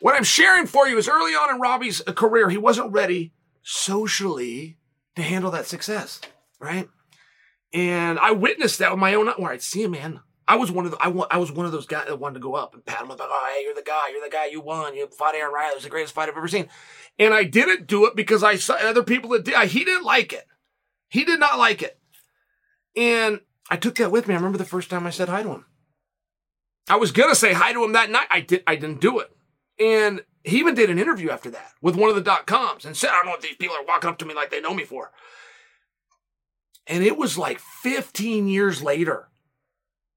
[0.00, 3.32] What I'm sharing for you is early on in Robbie's uh, career, he wasn't ready
[3.62, 4.78] socially
[5.14, 6.20] to handle that success,
[6.58, 6.88] right?
[7.72, 10.20] And I witnessed that with my own, where I'd see him, man.
[10.50, 12.40] I was one of the, I, I was one of those guys that wanted to
[12.40, 14.60] go up and pat him like, oh, hey, you're the guy, you're the guy, you
[14.60, 16.68] won, you fought Aaron Riley, it was the greatest fight I've ever seen.
[17.20, 19.54] And I didn't do it because I saw other people that did.
[19.68, 20.48] He didn't like it.
[21.08, 22.00] He did not like it.
[22.96, 23.38] And
[23.70, 24.34] I took that with me.
[24.34, 25.66] I remember the first time I said hi to him.
[26.88, 28.26] I was gonna say hi to him that night.
[28.28, 28.64] I did.
[28.66, 29.30] I didn't do it.
[29.78, 32.96] And he even did an interview after that with one of the dot coms and
[32.96, 34.74] said, I don't know what these people are walking up to me like they know
[34.74, 35.12] me for.
[36.88, 39.29] And it was like 15 years later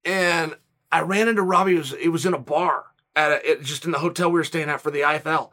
[0.05, 0.55] and
[0.91, 1.75] I ran into Robbie.
[1.75, 2.85] It was, it was in a bar
[3.15, 5.51] at a, it, just in the hotel we were staying at for the IFL.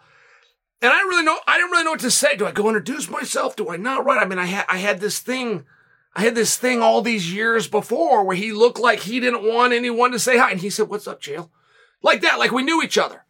[0.82, 2.36] And I didn't really know, I didn't really know what to say.
[2.36, 3.56] Do I go introduce myself?
[3.56, 4.04] Do I not?
[4.04, 4.22] Right.
[4.22, 5.64] I mean, I had, I had this thing,
[6.14, 9.72] I had this thing all these years before where he looked like he didn't want
[9.72, 10.50] anyone to say hi.
[10.50, 11.50] And he said, what's up, Chael?
[12.02, 13.26] Like that, like we knew each other.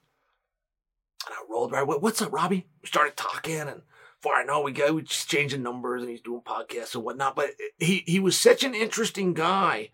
[1.27, 1.87] And I rolled right.
[1.87, 2.67] What's up, Robbie?
[2.83, 3.83] We started talking and
[4.21, 7.35] before I know, we go, we just changing numbers and he's doing podcasts and whatnot.
[7.35, 9.91] But he, he was such an interesting guy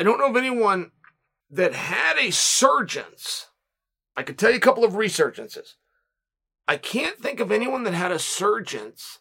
[0.00, 0.92] I don't know of anyone
[1.50, 3.48] that had a surgence.
[4.16, 5.74] I could tell you a couple of resurgences.
[6.66, 9.18] I can't think of anyone that had a surgence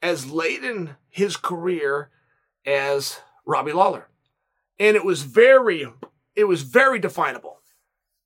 [0.00, 2.10] as late in his career
[2.64, 4.06] as Robbie Lawler.
[4.78, 5.88] And it was very,
[6.36, 7.58] it was very definable.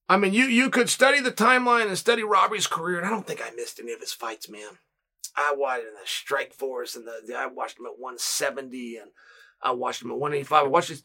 [0.07, 3.27] I mean, you you could study the timeline and study Robbie's career, and I don't
[3.27, 4.77] think I missed any of his fights, man.
[5.35, 9.13] I watched in the Strikeforce, and the I watched him at 170, and
[9.63, 10.65] I watched him at 185.
[10.65, 11.03] I watched these,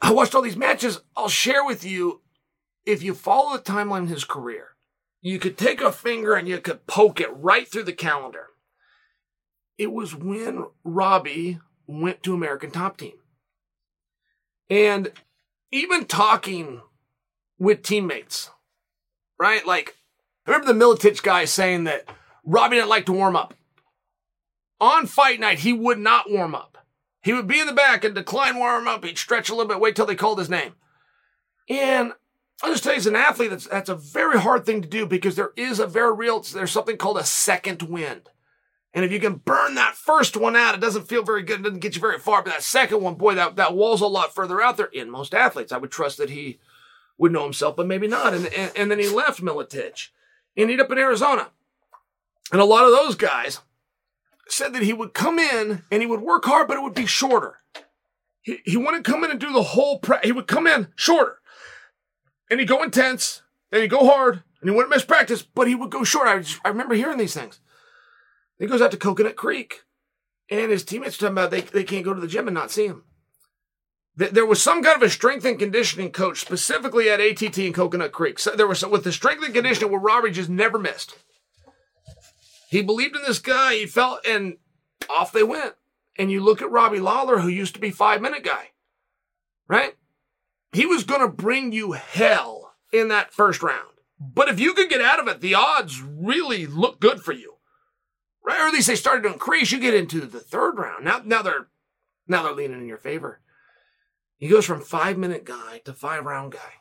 [0.00, 1.00] I watched all these matches.
[1.16, 2.20] I'll share with you
[2.86, 4.68] if you follow the timeline of his career,
[5.20, 8.46] you could take a finger and you could poke it right through the calendar.
[9.76, 13.14] It was when Robbie went to American Top Team.
[14.68, 15.12] And
[15.70, 16.80] even talking
[17.58, 18.50] with teammates,
[19.38, 19.66] right?
[19.66, 19.96] Like,
[20.46, 22.08] I remember the Miletich guy saying that
[22.44, 23.54] Robbie didn't like to warm up.
[24.80, 26.79] On fight night, he would not warm up.
[27.22, 29.04] He would be in the back and decline warm up.
[29.04, 30.74] He'd stretch a little bit, wait till they called his name.
[31.68, 32.12] And
[32.62, 35.06] I'll just tell you, as an athlete, that's, that's a very hard thing to do
[35.06, 38.30] because there is a very real, there's something called a second wind.
[38.92, 41.60] And if you can burn that first one out, it doesn't feel very good.
[41.60, 42.42] It doesn't get you very far.
[42.42, 45.32] But that second one, boy, that, that wall's a lot further out there in most
[45.32, 45.72] athletes.
[45.72, 46.58] I would trust that he
[47.16, 48.34] would know himself, but maybe not.
[48.34, 50.08] And, and, and then he left Miletich
[50.56, 51.50] and ended up in Arizona.
[52.50, 53.60] And a lot of those guys
[54.50, 57.06] said that he would come in and he would work hard, but it would be
[57.06, 57.60] shorter.
[58.42, 60.24] He, he wouldn't come in and do the whole prep.
[60.24, 61.38] He would come in shorter
[62.50, 65.74] and he'd go intense and he'd go hard and he wouldn't miss practice, but he
[65.74, 66.28] would go short.
[66.28, 67.60] I, just, I remember hearing these things.
[68.58, 69.82] He goes out to Coconut Creek
[70.50, 72.70] and his teammates are talking about they, they can't go to the gym and not
[72.70, 73.04] see him.
[74.16, 78.12] There was some kind of a strength and conditioning coach specifically at ATT in Coconut
[78.12, 78.38] Creek.
[78.38, 81.16] So there was with the strength and conditioning where Robbie just never missed.
[82.70, 83.74] He believed in this guy.
[83.74, 84.56] He felt, and
[85.08, 85.74] off they went.
[86.16, 88.70] And you look at Robbie Lawler, who used to be five minute guy,
[89.66, 89.96] right?
[90.72, 93.88] He was going to bring you hell in that first round.
[94.20, 97.54] But if you could get out of it, the odds really look good for you,
[98.46, 98.60] right?
[98.60, 99.72] Or at least they started to increase.
[99.72, 101.04] You get into the third round.
[101.04, 101.68] Now, now they're
[102.28, 103.40] now they're leaning in your favor.
[104.36, 106.74] He goes from five minute guy to five round guy.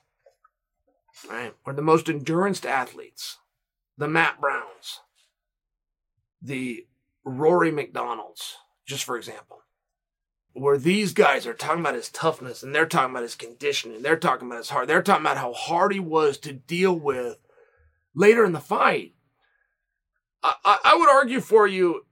[1.28, 1.56] Right?
[1.66, 3.40] We're the most endurance athletes.
[3.98, 5.00] The Matt Browns.
[6.42, 6.88] The
[7.24, 9.62] Rory MacDonald's, just for example.
[10.54, 14.02] Where these guys are talking about his toughness and they're talking about his conditioning.
[14.02, 14.88] They're talking about his heart.
[14.88, 17.38] They're talking about how hard he was to deal with
[18.16, 19.14] later in the fight.
[20.44, 22.06] I, I, I would argue for you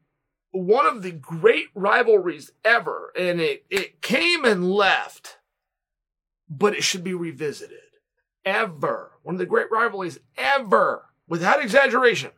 [0.51, 5.37] one of the great rivalries ever, and it, it came and left
[6.49, 7.77] but it should be revisited.
[8.45, 9.11] Ever.
[9.23, 12.31] One of the great rivalries ever, without exaggeration.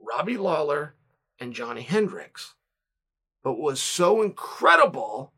[0.00, 0.94] Robbie Lawler
[1.38, 2.54] and Johnny Hendricks.
[3.42, 5.32] But was so incredible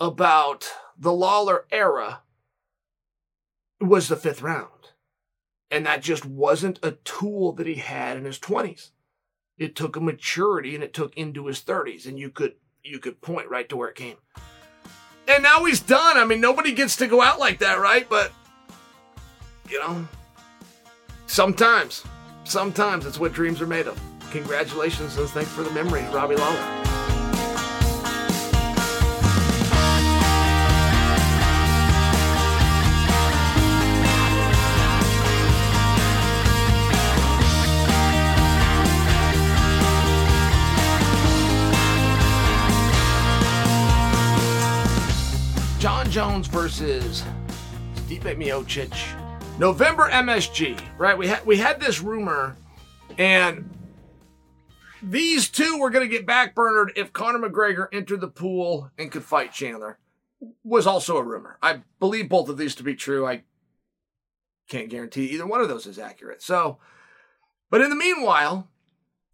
[0.00, 2.22] about the Lawler era
[3.80, 4.70] was the fifth round.
[5.70, 8.90] And that just wasn't a tool that he had in his 20s.
[9.58, 12.06] It took a maturity and it took into his 30s.
[12.06, 12.54] And you could
[12.86, 14.16] you could point right to where it came.
[15.28, 16.16] And now he's done.
[16.16, 18.08] I mean, nobody gets to go out like that, right?
[18.08, 18.32] But,
[19.68, 20.06] you know,
[21.26, 22.04] sometimes,
[22.48, 24.00] sometimes it's what dreams are made of.
[24.30, 26.82] Congratulations and thanks for the memory, Robbie Lawler.
[45.78, 47.22] Jon Jones versus
[47.94, 49.25] Stipe Miocic.
[49.58, 51.16] November MSG, right?
[51.16, 52.56] We had we had this rumor,
[53.16, 53.70] and
[55.02, 59.24] these two were going to get backburnered if Conor McGregor entered the pool and could
[59.24, 59.98] fight Chandler.
[60.62, 61.58] Was also a rumor.
[61.62, 63.26] I believe both of these to be true.
[63.26, 63.44] I
[64.68, 66.42] can't guarantee either one of those is accurate.
[66.42, 66.78] So,
[67.70, 68.68] but in the meanwhile,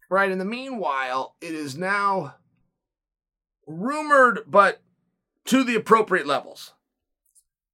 [0.09, 0.31] right?
[0.31, 2.37] In the meanwhile, it is now
[3.67, 4.81] rumored, but
[5.47, 6.75] to the appropriate levels.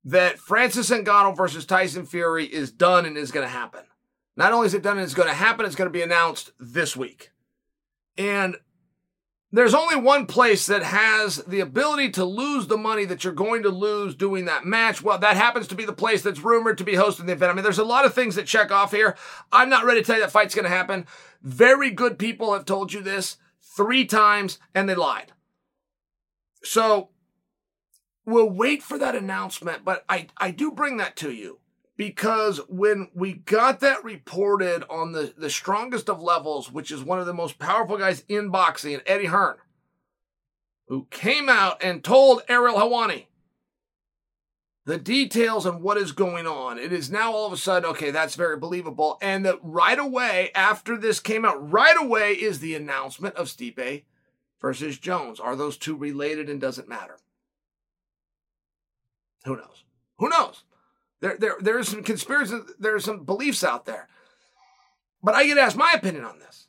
[0.09, 3.85] That Francis Ngannou versus Tyson Fury is done and is going to happen.
[4.39, 6.51] Not only is it done and it's going to happen, it's going to be announced
[6.59, 7.31] this week.
[8.17, 8.57] And
[9.53, 13.65] there's only one place that has the ability to lose the money that you're going
[13.65, 15.03] to lose doing that match.
[15.03, 17.53] Well, that happens to be the place that's rumored to be hosting the event.
[17.53, 19.15] I mean, there's a lot of things that check off here.
[19.53, 21.07] I'm not ready to tell you that fight's going to happen.
[21.43, 25.33] Very good people have told you this three times and they lied.
[26.63, 27.11] So
[28.29, 31.61] we'll wait for that announcement, but I, I do bring that to you
[31.97, 37.19] because when we got that reported on the, the strongest of levels, which is one
[37.19, 39.57] of the most powerful guys in boxing, Eddie Hearn,
[40.89, 43.27] who came out and told Ariel Helwani
[44.85, 46.79] the details on what is going on.
[46.79, 49.19] It is now all of a sudden, okay, that's very believable.
[49.23, 54.05] And that right away, after this came out, right away is the announcement of Stipe
[54.61, 55.41] versus Jones.
[55.41, 57.19] Are those two related and does it matter?
[59.49, 59.85] Who knows?
[60.19, 60.65] Who knows?
[61.21, 64.09] There, there, there are some conspiracies, there are some beliefs out there.
[65.23, 66.69] But I get asked my opinion on this.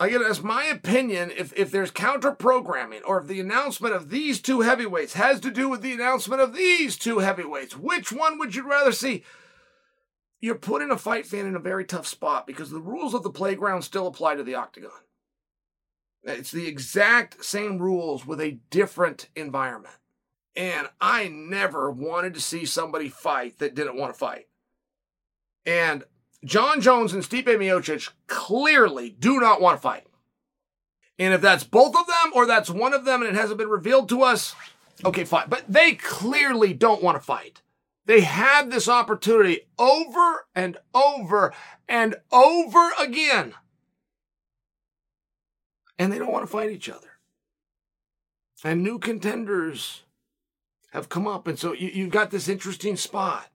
[0.00, 4.10] I get asked my opinion if, if there's counter programming or if the announcement of
[4.10, 7.76] these two heavyweights has to do with the announcement of these two heavyweights.
[7.76, 9.24] Which one would you rather see?
[10.40, 13.30] You're putting a fight fan in a very tough spot because the rules of the
[13.30, 14.90] playground still apply to the octagon.
[16.22, 19.97] It's the exact same rules with a different environment.
[20.58, 24.48] And I never wanted to see somebody fight that didn't want to fight.
[25.64, 26.02] And
[26.44, 30.04] Jon Jones and Stipe Miocic clearly do not want to fight.
[31.16, 33.68] And if that's both of them or that's one of them and it hasn't been
[33.68, 34.56] revealed to us,
[35.04, 35.48] okay, fine.
[35.48, 37.62] But they clearly don't want to fight.
[38.06, 41.54] They had this opportunity over and over
[41.88, 43.54] and over again.
[46.00, 47.12] And they don't want to fight each other.
[48.64, 50.02] And new contenders
[50.92, 51.46] have come up.
[51.46, 53.48] And so you, you've got this interesting spot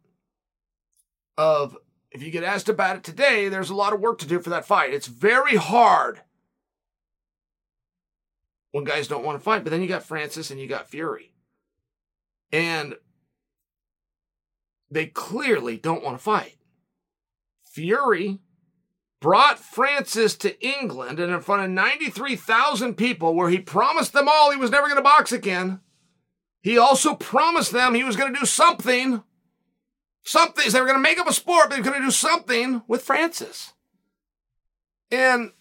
[1.37, 1.77] of
[2.11, 4.51] if you get asked about it today, there's a lot of work to do for
[4.51, 4.93] that fight.
[4.93, 6.21] It's very hard
[8.71, 9.63] when guys don't want to fight.
[9.63, 11.31] But then you got Francis and you got Fury.
[12.51, 12.95] And
[14.91, 16.57] they clearly don't want to fight.
[17.63, 18.39] Fury
[19.19, 24.51] brought Francis to England and in front of 93,000 people where he promised them all
[24.51, 25.79] he was never going to box again.
[26.63, 29.21] He also promised them he was going to do something.
[30.23, 30.71] Something.
[30.71, 32.81] They were going to make up a sport, but he was going to do something
[32.87, 33.73] with Francis.
[35.11, 35.51] And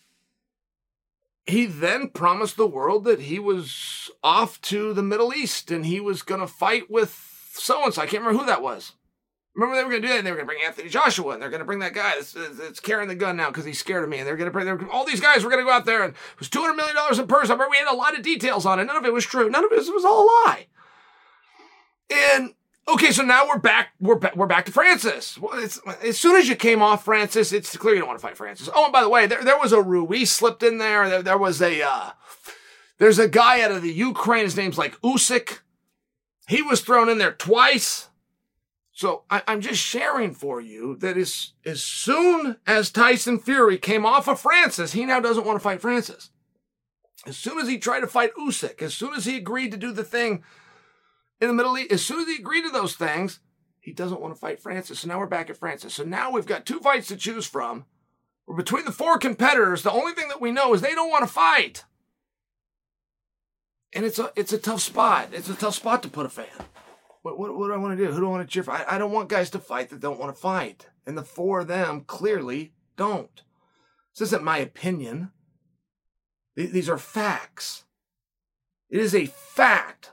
[1.44, 5.98] he then promised the world that he was off to the Middle East and he
[5.98, 8.00] was going to fight with so and so.
[8.00, 8.92] I can't remember who that was.
[9.54, 10.18] Remember they were going to do that?
[10.18, 12.14] And they were going to bring Anthony Joshua, and they're going to bring that guy
[12.14, 14.18] that's, that's carrying the gun now because he's scared of me.
[14.18, 16.04] And they're going to bring they're, all these guys were going to go out there,
[16.04, 17.50] and it was two hundred million dollars in purse.
[17.50, 18.84] I remember we had a lot of details on it.
[18.84, 19.50] None of it was true.
[19.50, 20.68] None of it was, it was all a lie.
[22.10, 22.54] And
[22.88, 23.90] okay, so now we're back.
[24.00, 24.36] We're back.
[24.36, 25.38] We're back to Francis.
[25.38, 28.36] Well, as soon as you came off Francis, it's clear you don't want to fight
[28.36, 28.68] Francis.
[28.74, 31.08] Oh, and by the way, there, there was a Ruiz slipped in there.
[31.08, 32.10] There, there was a uh,
[32.98, 34.44] there's a guy out of the Ukraine.
[34.44, 35.60] His name's like Usyk.
[36.48, 38.08] He was thrown in there twice.
[38.92, 44.04] So I, am just sharing for you that as, as soon as Tyson Fury came
[44.04, 46.30] off of Francis, he now doesn't want to fight Francis.
[47.26, 49.92] As soon as he tried to fight Usyk, as soon as he agreed to do
[49.92, 50.44] the thing
[51.42, 53.40] in the Middle East, as soon as he agreed to those things,
[53.80, 55.00] he doesn't want to fight Francis.
[55.00, 55.92] So now we're back at Francis.
[55.92, 57.84] So now we've got two fights to choose from.
[58.46, 59.82] We're between the four competitors.
[59.82, 61.84] The only thing that we know is they don't want to fight.
[63.92, 65.30] And it's a it's a tough spot.
[65.32, 66.46] It's a tough spot to put a fan.
[67.22, 68.12] What, what, what do I want to do?
[68.12, 68.70] Who do I want to cheer for?
[68.70, 70.86] I, I don't want guys to fight that don't want to fight.
[71.04, 73.42] And the four of them clearly don't.
[74.14, 75.32] This isn't my opinion.
[76.54, 77.84] These are facts.
[78.88, 80.12] It is a fact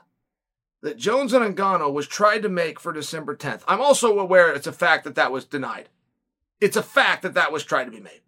[0.82, 3.62] that Jones and Ngannou was tried to make for December 10th.
[3.68, 5.88] I'm also aware it's a fact that that was denied.
[6.60, 8.20] It's a fact that that was tried to be made.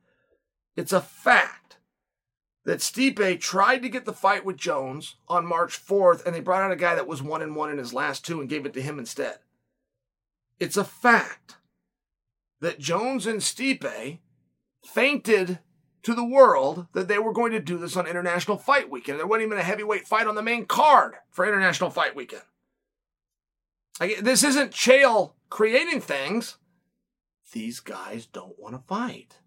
[0.76, 1.78] It's a fact
[2.64, 6.62] that Stipe tried to get the fight with Jones on March 4th, and they brought
[6.62, 8.72] out a guy that was one and one in his last two and gave it
[8.74, 9.38] to him instead.
[10.60, 11.56] It's a fact
[12.60, 14.18] that Jones and Stipe
[14.84, 15.58] fainted
[16.02, 19.18] to the world that they were going to do this on International Fight Weekend.
[19.18, 22.42] There wasn't even a heavyweight fight on the main card for International Fight Weekend.
[24.20, 26.56] This isn't Chael creating things.
[27.52, 29.38] These guys don't want to fight.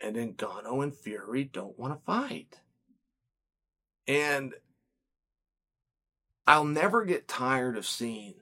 [0.00, 2.60] And then Ngannou and Fury don't want to fight.
[4.06, 4.54] And
[6.46, 8.34] I'll never get tired of seeing,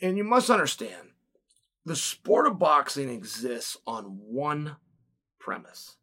[0.00, 1.08] and you must understand,
[1.84, 4.76] the sport of boxing exists on one
[5.46, 5.96] premise.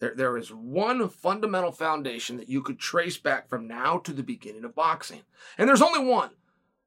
[0.00, 4.24] There, there is one fundamental foundation that you could trace back from now to the
[4.24, 5.20] beginning of boxing.
[5.56, 6.30] And there's only one.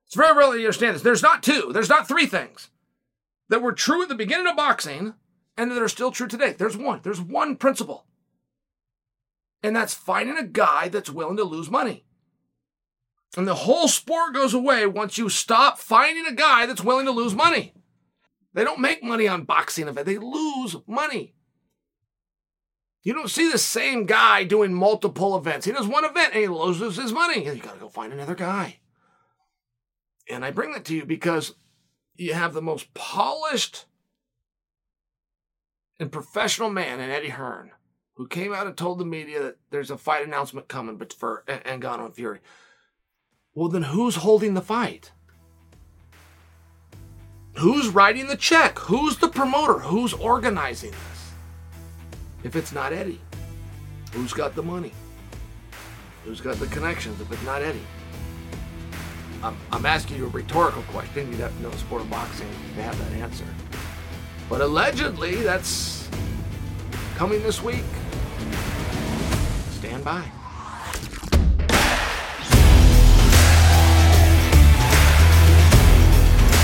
[0.06, 1.04] It's very rare you understand this.
[1.04, 2.70] There's not two, there's not three things
[3.48, 5.14] that were true at the beginning of boxing
[5.56, 6.52] and that are still true today.
[6.52, 7.00] There's one.
[7.02, 8.06] There's one principle.
[9.64, 12.04] And that's finding a guy that's willing to lose money.
[13.38, 17.12] And the whole sport goes away once you stop finding a guy that's willing to
[17.12, 17.74] lose money.
[18.54, 21.36] They don't make money on boxing events, they lose money.
[23.04, 25.66] You don't see the same guy doing multiple events.
[25.66, 27.46] He does one event and he loses his money.
[27.46, 28.78] You got to go find another guy.
[30.30, 31.56] And I bring that to you because
[32.16, 33.86] you have the most polished
[36.00, 37.72] and professional man in Eddie Hearn,
[38.16, 41.44] who came out and told the media that there's a fight announcement coming but for
[41.48, 42.40] Ngannou and Fury.
[43.54, 45.12] Well, then who's holding the fight?
[47.58, 48.80] Who's writing the check?
[48.80, 49.80] Who's the promoter?
[49.80, 50.94] Who's organizing?
[52.44, 53.22] If it's not Eddie,
[54.14, 54.92] who's got the money?
[56.26, 57.86] Who's got the connections if it's not Eddie?
[59.44, 61.32] I'm, I'm asking you a rhetorical question.
[61.32, 63.46] You'd have to know the sport of boxing to have that answer.
[64.50, 66.10] But allegedly, that's
[67.16, 67.86] coming this week.
[69.72, 70.24] Stand by.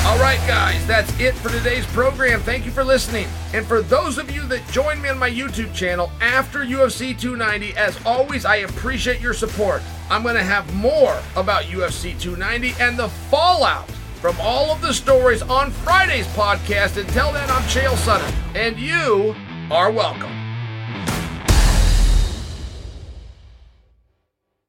[0.07, 2.39] All right, guys, that's it for today's program.
[2.39, 3.27] Thank you for listening.
[3.53, 7.75] And for those of you that joined me on my YouTube channel after UFC 290,
[7.75, 9.81] as always, I appreciate your support.
[10.09, 13.91] I'm going to have more about UFC 290 and the fallout
[14.21, 16.95] from all of the stories on Friday's podcast.
[16.95, 19.35] Until then, I'm Chael Sonnen, and you
[19.69, 20.36] are welcome.